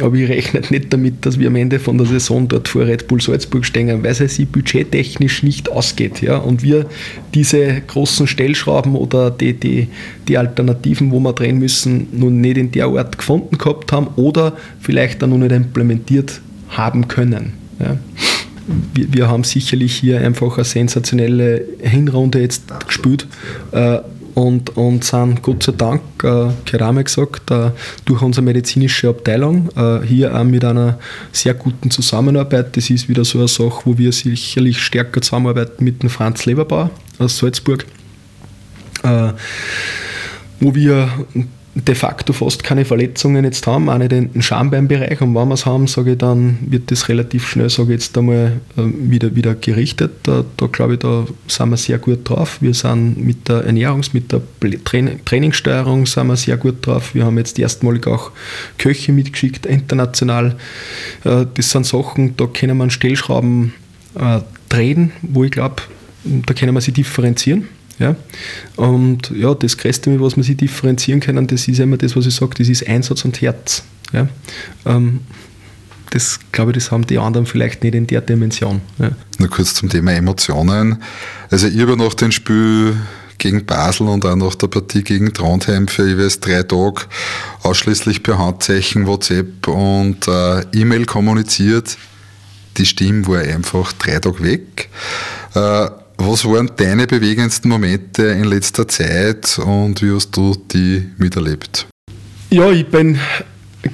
aber 0.00 0.16
ich 0.16 0.28
rechne 0.28 0.62
nicht 0.70 0.92
damit, 0.92 1.24
dass 1.24 1.38
wir 1.38 1.48
am 1.48 1.56
Ende 1.56 1.78
von 1.78 1.98
der 1.98 2.06
Saison 2.06 2.48
dort 2.48 2.68
vor 2.68 2.86
Red 2.86 3.06
Bull 3.06 3.20
Salzburg 3.20 3.64
stehen, 3.64 4.02
weil 4.02 4.10
es 4.10 4.18
sich 4.18 4.48
budgettechnisch 4.48 5.42
nicht 5.42 5.70
ausgeht. 5.70 6.20
Ja? 6.20 6.38
Und 6.38 6.62
wir 6.62 6.86
diese 7.34 7.80
großen 7.86 8.26
Stellschrauben 8.26 8.96
oder 8.96 9.30
die, 9.30 9.54
die, 9.54 9.88
die 10.28 10.38
Alternativen, 10.38 11.10
wo 11.10 11.20
wir 11.20 11.32
drehen 11.32 11.58
müssen, 11.58 12.08
nun 12.12 12.40
nicht 12.40 12.56
in 12.56 12.70
der 12.72 12.86
Art 12.86 13.18
gefunden 13.18 13.58
gehabt 13.58 13.92
haben 13.92 14.08
oder 14.16 14.56
vielleicht 14.80 15.22
dann 15.22 15.30
noch 15.30 15.38
nicht 15.38 15.52
implementiert 15.52 16.40
haben 16.68 17.08
können. 17.08 17.52
Ja? 17.78 17.98
wir, 18.94 19.12
wir, 19.12 19.28
haben 19.28 19.44
sicherlich 19.44 19.94
hier 19.94 20.20
einfach 20.20 20.56
eine 20.56 20.64
sensationelle 20.64 21.64
Hinrunde 21.80 22.40
jetzt 22.40 22.64
gespielt 22.86 23.26
äh, 23.72 23.98
und, 24.34 24.76
und 24.76 25.04
sind 25.04 25.42
Gott 25.42 25.62
sei 25.62 25.72
Dank, 25.72 26.02
äh, 26.22 26.48
Kerame 26.64 27.04
gesagt, 27.04 27.50
äh, 27.50 27.70
durch 28.04 28.22
unsere 28.22 28.44
medizinische 28.44 29.08
Abteilung 29.08 29.68
äh, 29.76 30.00
hier 30.04 30.34
auch 30.34 30.44
mit 30.44 30.64
einer 30.64 30.98
sehr 31.32 31.54
guten 31.54 31.90
Zusammenarbeit. 31.90 32.76
Das 32.76 32.90
ist 32.90 33.08
wieder 33.08 33.24
so 33.24 33.38
eine 33.38 33.48
Sache, 33.48 33.82
wo 33.84 33.96
wir 33.96 34.12
sicherlich 34.12 34.82
stärker 34.82 35.22
zusammenarbeiten 35.22 35.84
mit 35.84 36.02
dem 36.02 36.10
Franz 36.10 36.46
Leberbauer 36.46 36.90
aus 37.18 37.38
Salzburg, 37.38 37.86
äh, 39.02 39.32
wo 40.60 40.74
wir 40.74 41.08
de 41.74 41.94
facto 41.94 42.32
fast 42.32 42.62
keine 42.62 42.84
Verletzungen 42.84 43.44
jetzt 43.44 43.66
haben, 43.66 43.88
auch 43.88 43.98
nicht 43.98 44.12
im 44.12 44.40
Schambeinbereich. 44.40 45.20
Und 45.20 45.34
wenn 45.34 45.48
wir 45.48 45.54
es 45.54 45.66
haben, 45.66 45.88
sage 45.88 46.12
ich, 46.12 46.18
dann 46.18 46.58
wird 46.60 46.90
das 46.90 47.08
relativ 47.08 47.48
schnell, 47.48 47.68
sage 47.68 47.94
ich 47.94 48.00
jetzt 48.00 48.16
einmal, 48.16 48.60
ähm, 48.78 49.10
wieder, 49.10 49.34
wieder 49.34 49.54
gerichtet. 49.56 50.12
Da, 50.22 50.44
da 50.56 50.66
glaube 50.66 50.94
ich, 50.94 51.00
da 51.00 51.26
sind 51.48 51.70
wir 51.70 51.76
sehr 51.76 51.98
gut 51.98 52.28
drauf. 52.28 52.58
Wir 52.60 52.74
sind 52.74 53.18
mit 53.18 53.48
der 53.48 53.66
Ernährungs-, 53.66 54.10
mit 54.12 54.30
der 54.30 54.42
Trainingssteuerung 55.24 56.06
sind 56.06 56.28
wir 56.28 56.36
sehr 56.36 56.56
gut 56.56 56.86
drauf. 56.86 57.14
Wir 57.14 57.24
haben 57.24 57.38
jetzt 57.38 57.58
erstmalig 57.58 58.06
auch 58.06 58.30
Köche 58.78 59.12
mitgeschickt, 59.12 59.66
international. 59.66 60.54
Äh, 61.24 61.46
das 61.54 61.70
sind 61.70 61.86
Sachen, 61.86 62.36
da 62.36 62.46
können 62.46 62.76
wir 62.76 62.88
Stellschrauben 62.90 63.72
äh, 64.14 64.40
drehen, 64.68 65.12
wo 65.22 65.42
ich 65.42 65.50
glaube, 65.50 65.82
da 66.24 66.54
können 66.54 66.74
wir 66.74 66.80
sie 66.80 66.92
differenzieren. 66.92 67.68
Ja? 67.98 68.16
Und 68.76 69.30
ja, 69.30 69.54
das 69.54 69.76
Größte, 69.76 70.20
was 70.20 70.36
man 70.36 70.44
sich 70.44 70.56
differenzieren 70.56 71.20
kann, 71.20 71.46
das 71.46 71.68
ist 71.68 71.78
immer 71.80 71.96
das, 71.96 72.16
was 72.16 72.26
ich 72.26 72.34
sage, 72.34 72.54
das 72.58 72.68
ist 72.68 72.86
Einsatz 72.88 73.24
und 73.24 73.40
Herz. 73.40 73.84
Ja? 74.12 74.28
Ähm, 74.86 75.20
das 76.10 76.38
glaube 76.52 76.70
ich, 76.70 76.76
das 76.76 76.92
haben 76.92 77.06
die 77.06 77.18
anderen 77.18 77.46
vielleicht 77.46 77.82
nicht 77.82 77.94
in 77.94 78.06
der 78.06 78.20
Dimension. 78.20 78.80
Ja. 78.98 79.10
Nur 79.38 79.48
kurz 79.48 79.74
zum 79.74 79.88
Thema 79.88 80.12
Emotionen. 80.12 81.02
Also 81.50 81.66
ich 81.66 81.80
habe 81.80 81.96
nach 81.96 82.14
dem 82.14 82.30
Spiel 82.30 82.96
gegen 83.38 83.66
Basel 83.66 84.06
und 84.06 84.24
auch 84.24 84.36
nach 84.36 84.54
der 84.54 84.68
Partie 84.68 85.02
gegen 85.02 85.32
Trondheim 85.32 85.88
für 85.88 86.06
jeweils 86.06 86.38
drei 86.38 86.62
Tage 86.62 87.02
ausschließlich 87.62 88.22
per 88.22 88.38
Handzeichen, 88.38 89.08
WhatsApp 89.08 89.66
und 89.66 90.28
äh, 90.28 90.60
E-Mail 90.72 91.04
kommuniziert. 91.04 91.96
Die 92.76 92.86
Stimme 92.86 93.26
war 93.26 93.40
einfach 93.40 93.92
drei 93.94 94.20
Tage 94.20 94.42
weg. 94.44 94.88
Äh, 95.54 95.88
was 96.16 96.44
waren 96.44 96.70
deine 96.76 97.06
bewegendsten 97.06 97.68
Momente 97.68 98.22
in 98.22 98.44
letzter 98.44 98.86
Zeit 98.88 99.58
und 99.58 100.02
wie 100.02 100.10
hast 100.10 100.36
du 100.36 100.56
die 100.72 101.10
miterlebt? 101.18 101.86
Ja, 102.50 102.70
ich 102.70 102.86
bin 102.86 103.18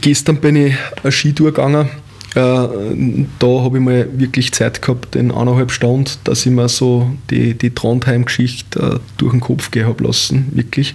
gestern 0.00 0.36
bin 0.36 0.56
ich 0.56 0.74
eine 1.02 1.12
Skitour 1.12 1.52
gegangen. 1.52 1.88
Äh, 2.36 2.36
da 2.38 3.46
habe 3.46 3.78
ich 3.78 3.84
mal 3.84 4.08
wirklich 4.12 4.52
Zeit 4.52 4.82
gehabt, 4.82 5.16
in 5.16 5.32
eineinhalb 5.32 5.72
Stunden, 5.72 6.12
dass 6.22 6.46
ich 6.46 6.52
mir 6.52 6.68
so 6.68 7.10
die, 7.28 7.54
die 7.54 7.74
Trondheim-Geschichte 7.74 8.78
äh, 8.78 8.98
durch 9.16 9.32
den 9.32 9.40
Kopf 9.40 9.72
gehen 9.72 9.86
habe 9.86 10.04
lassen, 10.04 10.46
wirklich. 10.52 10.94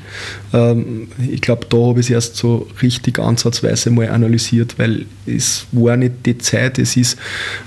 Ähm, 0.54 1.10
ich 1.30 1.42
glaube, 1.42 1.66
da 1.68 1.78
habe 1.78 2.00
ich 2.00 2.06
es 2.06 2.10
erst 2.10 2.38
so 2.38 2.70
richtig 2.82 3.20
ansatzweise 3.20 3.92
mal 3.92 4.10
analysiert, 4.10 4.80
weil 4.80 5.08
es 5.26 5.66
war 5.74 5.98
nicht 5.98 6.26
die 6.26 6.38
Zeit, 6.38 6.80
es 6.80 6.96
ist, 6.96 7.18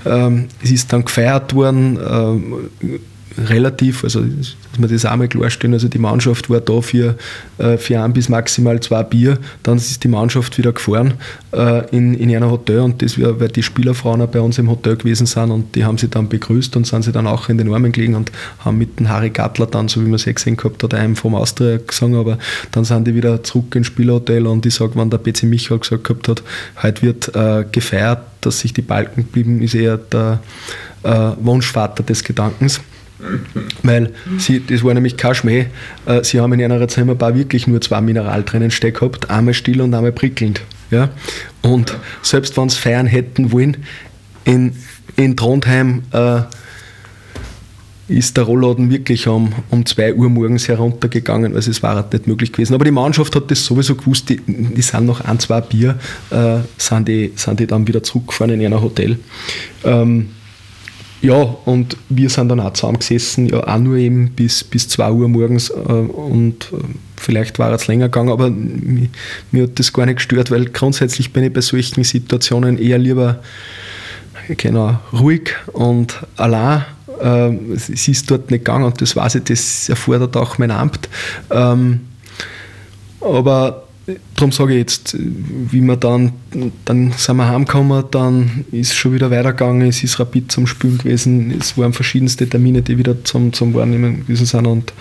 ähm, 0.03 0.47
es 0.63 0.71
ist 0.71 0.91
dann 0.91 1.05
gefeiert 1.05 1.53
worden 1.53 1.99
ähm, 2.09 2.99
relativ, 3.47 4.03
also 4.03 4.21
dass 4.21 4.55
wir 4.77 4.87
das 4.87 5.05
einmal 5.05 5.27
klarstellen, 5.27 5.73
also 5.73 5.87
die 5.87 5.99
Mannschaft 5.99 6.49
war 6.49 6.59
da 6.59 6.81
für, 6.81 7.15
äh, 7.57 7.77
für 7.77 8.01
ein 8.01 8.13
bis 8.13 8.29
maximal 8.29 8.79
zwei 8.79 9.03
Bier, 9.03 9.37
dann 9.63 9.77
ist 9.77 10.03
die 10.03 10.07
Mannschaft 10.07 10.57
wieder 10.57 10.73
gefahren 10.73 11.13
äh, 11.51 11.87
in, 11.95 12.13
in 12.13 12.35
einer 12.35 12.49
Hotel 12.49 12.79
und 12.79 13.01
das 13.01 13.19
war, 13.19 13.39
weil 13.39 13.49
die 13.49 13.63
Spielerfrauen 13.63 14.27
bei 14.31 14.41
uns 14.41 14.57
im 14.57 14.69
Hotel 14.69 14.95
gewesen 14.97 15.25
sind 15.25 15.51
und 15.51 15.75
die 15.75 15.85
haben 15.85 15.97
sie 15.97 16.09
dann 16.09 16.29
begrüßt 16.29 16.75
und 16.75 16.85
sind 16.87 17.03
sie 17.03 17.11
dann 17.11 17.27
auch 17.27 17.49
in 17.49 17.57
den 17.57 17.73
Armen 17.73 17.91
gelegen 17.91 18.15
und 18.15 18.31
haben 18.59 18.77
mit 18.77 18.99
dem 18.99 19.09
Harry 19.09 19.29
Gattler 19.29 19.67
dann, 19.67 19.87
so 19.87 20.01
wie 20.01 20.05
man 20.05 20.15
es 20.15 20.25
ja 20.25 20.33
gesehen 20.33 20.57
gehabt 20.57 20.83
hat, 20.83 20.93
einem 20.93 21.15
vom 21.15 21.35
Austria 21.35 21.77
gesungen, 21.77 22.19
aber 22.19 22.37
dann 22.71 22.83
sind 22.83 23.07
die 23.07 23.15
wieder 23.15 23.43
zurück 23.43 23.75
ins 23.75 23.87
Spielhotel 23.87 24.47
und 24.47 24.65
ich 24.65 24.75
sage, 24.75 24.95
wenn 24.95 25.09
der 25.09 25.19
PC 25.19 25.43
Michael 25.43 25.79
gesagt 25.79 26.03
gehabt 26.03 26.27
hat, 26.27 26.43
heute 26.81 27.01
wird 27.01 27.35
äh, 27.35 27.65
gefeiert, 27.71 28.21
dass 28.41 28.59
sich 28.59 28.73
die 28.73 28.81
Balken 28.81 29.25
blieben, 29.25 29.61
ist 29.61 29.75
eher 29.75 29.97
der 29.97 30.39
äh, 31.03 31.31
Wunschvater 31.41 32.03
des 32.03 32.23
Gedankens. 32.23 32.81
Weil 33.83 34.13
sie, 34.37 34.65
das 34.65 34.83
war 34.83 34.93
nämlich 34.93 35.17
kein 35.17 35.35
Schmäh, 35.35 35.65
äh, 36.05 36.23
sie 36.23 36.39
haben 36.39 36.53
in 36.53 36.71
einer 36.71 36.87
Zimmerbar 36.87 37.35
wirklich 37.35 37.67
nur 37.67 37.81
zwei 37.81 38.01
Mineraltrennen 38.01 38.71
steck 38.71 38.99
gehabt, 38.99 39.29
einmal 39.29 39.53
still 39.53 39.81
und 39.81 39.93
einmal 39.93 40.11
prickelnd. 40.11 40.61
Ja? 40.91 41.09
Und 41.61 41.97
selbst 42.21 42.57
wenn 42.57 42.69
sie 42.69 42.79
feiern 42.79 43.07
hätten 43.07 43.51
wollen, 43.51 43.77
in, 44.45 44.73
in 45.15 45.35
Trondheim 45.35 46.03
äh, 46.11 46.41
ist 48.07 48.37
der 48.37 48.45
Rollladen 48.45 48.89
wirklich 48.89 49.27
um, 49.27 49.53
um 49.69 49.85
2 49.85 50.15
Uhr 50.15 50.29
morgens 50.29 50.67
heruntergegangen, 50.67 51.55
also 51.55 51.69
es 51.69 51.83
war 51.83 51.95
halt 51.95 52.11
nicht 52.11 52.25
möglich 52.25 52.51
gewesen. 52.51 52.73
Aber 52.73 52.83
die 52.83 52.91
Mannschaft 52.91 53.35
hat 53.35 53.51
das 53.51 53.63
sowieso 53.63 53.95
gewusst, 53.95 54.29
die, 54.29 54.41
die 54.47 54.81
sind 54.81 55.05
nach 55.05 55.21
ein, 55.21 55.39
zwei 55.39 55.61
Bier, 55.61 55.99
äh, 56.31 56.57
sind, 56.77 57.07
die, 57.07 57.33
sind 57.35 57.59
die 57.59 57.67
dann 57.67 57.87
wieder 57.87 58.01
zurückgefahren 58.01 58.59
in 58.59 58.73
ein 58.73 58.81
Hotel. 58.81 59.19
Ähm, 59.83 60.29
ja, 61.21 61.35
und 61.65 61.97
wir 62.07 62.29
sind 62.29 62.49
dann 62.49 62.59
auch 62.59 62.73
zusammengesessen, 62.73 63.47
ja 63.47 63.65
auch 63.67 63.77
nur 63.77 63.97
eben 63.97 64.29
bis, 64.31 64.63
bis 64.63 64.87
2 64.87 65.11
Uhr 65.11 65.27
morgens 65.27 65.69
äh, 65.69 65.73
und 65.73 66.71
äh, 66.71 66.77
vielleicht 67.17 67.59
war 67.59 67.71
es 67.73 67.87
länger 67.87 68.05
gegangen, 68.05 68.29
aber 68.29 68.49
mir, 68.49 69.09
mir, 69.51 69.63
hat 69.63 69.77
das 69.79 69.91
gar 69.91 70.05
nicht 70.05 70.17
gestört, 70.17 70.49
weil 70.49 70.65
grundsätzlich 70.65 71.33
bin 71.33 71.43
ich 71.43 71.51
bei 71.51 71.61
solchen 71.61 72.03
Situationen 72.03 72.77
eher 72.77 72.97
lieber 72.97 73.41
genau, 74.47 74.99
ruhig 75.13 75.55
und 75.73 76.15
allein. 76.37 76.85
Äh, 77.21 77.53
es 77.75 77.89
ist 77.89 78.31
dort 78.31 78.49
nicht 78.49 78.63
gegangen 78.63 78.85
und 78.85 79.01
das 79.01 79.15
weiß 79.15 79.35
ich, 79.35 79.43
das 79.43 79.89
erfordert 79.89 80.37
auch 80.37 80.57
mein 80.57 80.71
Amt. 80.71 81.09
Ähm, 81.51 82.01
aber 83.19 83.88
darum 84.35 84.51
sage 84.51 84.73
ich 84.73 84.79
jetzt, 84.79 85.17
wie 85.17 85.81
wir 85.81 85.97
dann, 85.97 86.33
dann 86.85 87.11
sind 87.11 87.37
wir 87.37 87.47
heimgekommen, 87.47 88.03
dann 88.11 88.65
ist 88.71 88.91
es 88.91 88.95
schon 88.95 89.13
wieder 89.13 89.31
weitergegangen, 89.31 89.87
es 89.87 90.03
ist 90.03 90.19
rapid 90.19 90.51
zum 90.51 90.67
Spielen 90.67 90.97
gewesen, 90.97 91.53
es 91.59 91.77
waren 91.77 91.93
verschiedenste 91.93 92.47
Termine, 92.47 92.81
die 92.81 92.97
wieder 92.97 93.23
zum, 93.23 93.53
zum 93.53 93.73
Wahrnehmen 93.73 94.21
gewesen 94.21 94.45
sind 94.45 94.65
und 94.65 94.93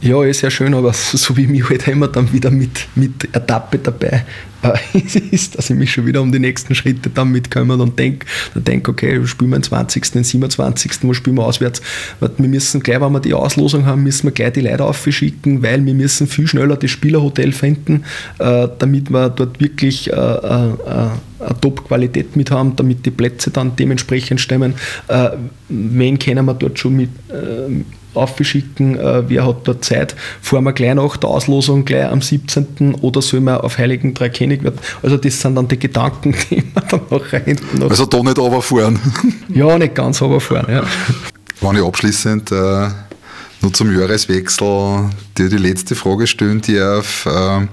Ja, 0.00 0.22
ist 0.22 0.40
sehr 0.40 0.50
schön, 0.50 0.74
aber 0.74 0.92
so 0.94 1.36
wie 1.36 1.46
mich 1.46 1.68
halt 1.68 1.88
immer 1.88 2.08
dann 2.08 2.32
wieder 2.32 2.50
mit, 2.50 2.86
mit 2.94 3.24
Etappe 3.34 3.78
dabei 3.78 4.24
äh, 4.62 4.98
ist, 5.30 5.58
dass 5.58 5.70
ich 5.70 5.76
mich 5.76 5.92
schon 5.92 6.06
wieder 6.06 6.22
um 6.22 6.30
die 6.30 6.38
nächsten 6.38 6.74
Schritte 6.74 7.10
dann 7.10 7.30
mitkümmere 7.30 7.82
und 7.82 7.98
denke, 7.98 8.26
dann 8.54 8.64
denk, 8.64 8.88
okay, 8.88 9.24
spielen 9.26 9.50
wir 9.50 9.58
den 9.58 9.64
20., 9.64 10.12
den 10.12 10.24
27., 10.24 10.92
wo 11.02 11.12
spielen 11.14 11.36
wir 11.36 11.44
auswärts? 11.44 11.82
Wir 12.20 12.48
müssen 12.48 12.80
gleich, 12.80 13.00
wenn 13.00 13.12
wir 13.12 13.20
die 13.20 13.34
Auslosung 13.34 13.86
haben, 13.86 14.02
müssen 14.02 14.24
wir 14.24 14.32
gleich 14.32 14.52
die 14.52 14.60
Leute 14.60 14.84
aufschicken, 14.84 15.62
weil 15.62 15.84
wir 15.84 15.94
müssen 15.94 16.26
viel 16.26 16.46
schneller 16.46 16.76
das 16.76 16.90
Spielerhotel 16.90 17.52
finden, 17.52 18.04
äh, 18.38 18.68
damit 18.78 19.10
wir 19.10 19.30
dort 19.30 19.60
wirklich 19.60 20.12
äh, 20.12 20.16
äh, 20.16 20.68
äh 20.70 21.08
eine 21.40 21.60
Top-Qualität 21.60 22.34
mit 22.34 22.50
haben, 22.50 22.74
damit 22.74 23.06
die 23.06 23.12
Plätze 23.12 23.52
dann 23.52 23.76
dementsprechend 23.76 24.40
stimmen. 24.40 24.74
Äh, 25.06 25.30
wen 25.68 26.18
können 26.18 26.44
wir 26.46 26.54
dort 26.54 26.80
schon 26.80 26.96
mit 26.96 27.10
äh, 27.28 27.84
aufschicken, 28.14 28.98
äh, 28.98 29.28
wer 29.28 29.46
hat 29.46 29.66
dort 29.66 29.84
Zeit, 29.84 30.14
fahren 30.40 30.64
wir 30.64 30.72
gleich 30.72 30.94
nach 30.94 31.16
der 31.16 31.30
Auslosung 31.30 31.84
gleich 31.84 32.06
am 32.06 32.22
17. 32.22 32.94
oder 32.96 33.22
sollen 33.22 33.44
wir 33.44 33.62
auf 33.64 33.78
Heiligen 33.78 34.14
Drei 34.14 34.28
König 34.28 34.62
werden? 34.62 34.78
Also 35.02 35.16
das 35.16 35.40
sind 35.40 35.54
dann 35.54 35.68
die 35.68 35.78
Gedanken, 35.78 36.34
die 36.50 36.62
man 36.74 36.84
dann 36.88 37.00
nachher 37.10 37.44
hinten 37.44 37.78
noch... 37.78 37.90
Also 37.90 38.06
da 38.06 38.22
nicht 38.22 38.38
runterfahren? 38.38 38.98
ja, 39.48 39.78
nicht 39.78 39.94
ganz 39.94 40.20
runterfahren, 40.20 40.72
ja. 40.72 40.84
Wenn 41.60 41.76
ich 41.76 41.84
abschließend 41.84 42.52
äh, 42.52 42.88
nur 43.60 43.72
zum 43.72 43.96
Jahreswechsel 43.96 45.10
dir 45.36 45.48
die 45.48 45.56
letzte 45.56 45.94
Frage 45.94 46.26
stellen 46.26 46.60
darf, 46.60 47.26
äh, 47.26 47.66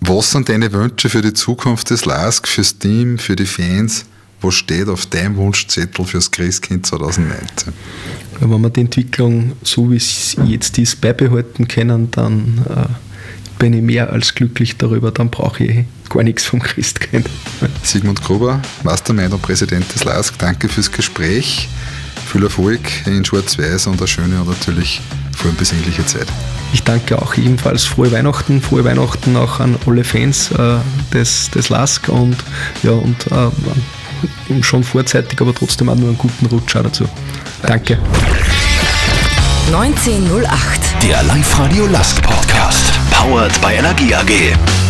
was 0.00 0.32
sind 0.32 0.48
deine 0.48 0.72
Wünsche 0.72 1.08
für 1.08 1.22
die 1.22 1.32
Zukunft 1.32 1.90
des 1.90 2.04
LASK, 2.04 2.48
fürs 2.48 2.78
Team, 2.78 3.18
für 3.18 3.36
die 3.36 3.46
Fans? 3.46 4.04
Was 4.42 4.54
steht 4.54 4.88
auf 4.88 5.06
deinem 5.06 5.36
Wunschzettel 5.36 6.04
fürs 6.04 6.30
Christkind 6.30 6.86
2019? 6.86 7.72
wenn 8.40 8.60
wir 8.60 8.70
die 8.70 8.80
Entwicklung 8.80 9.52
so 9.62 9.90
wie 9.90 9.96
es 9.96 10.36
jetzt 10.44 10.78
ist 10.78 11.00
beibehalten 11.00 11.68
können, 11.68 12.10
dann 12.10 12.64
äh, 12.68 12.88
bin 13.58 13.72
ich 13.72 13.82
mehr 13.82 14.10
als 14.10 14.34
glücklich 14.34 14.76
darüber, 14.76 15.12
dann 15.12 15.30
brauche 15.30 15.64
ich 15.64 15.84
gar 16.08 16.22
nichts 16.22 16.44
vom 16.44 16.60
Christkind. 16.60 17.28
Sigmund 17.82 18.22
Gruber, 18.22 18.60
Mastermind 18.82 19.32
und 19.32 19.42
Präsident 19.42 19.92
des 19.94 20.04
LASK, 20.04 20.38
danke 20.38 20.68
fürs 20.68 20.90
Gespräch. 20.90 21.68
Viel 22.26 22.42
Erfolg 22.42 22.80
in 23.06 23.24
Schwarz-Weiß 23.24 23.86
und 23.88 23.98
eine 23.98 24.08
schöne 24.08 24.40
und 24.40 24.48
natürlich 24.48 25.00
vor 25.36 25.46
allem 25.48 25.56
besinnliche 25.56 26.04
Zeit. 26.06 26.26
Ich 26.72 26.82
danke 26.82 27.20
auch 27.20 27.36
ebenfalls 27.36 27.84
frohe 27.84 28.10
Weihnachten, 28.10 28.62
frohe 28.62 28.84
Weihnachten 28.84 29.36
auch 29.36 29.60
an 29.60 29.76
alle 29.86 30.02
Fans 30.02 30.50
äh, 30.50 30.78
des, 31.12 31.50
des 31.50 31.68
LASK 31.68 32.08
und, 32.08 32.36
ja, 32.82 32.92
und 32.92 33.26
äh, 33.30 33.50
schon 34.62 34.84
vorzeitig, 34.84 35.40
aber 35.40 35.54
trotzdem 35.54 35.88
auch 35.88 35.96
nur 35.96 36.08
einen 36.08 36.18
guten 36.18 36.46
Rutsch 36.46 36.74
dazu. 36.74 37.04
Danke. 37.62 37.98
1908. 39.66 40.80
Der 41.02 41.22
Live-Radio 41.22 41.86
Last 41.86 42.20
Podcast. 42.22 42.92
Powered 43.10 43.58
by 43.60 43.74
Energie 43.74 44.14
AG. 44.14 44.81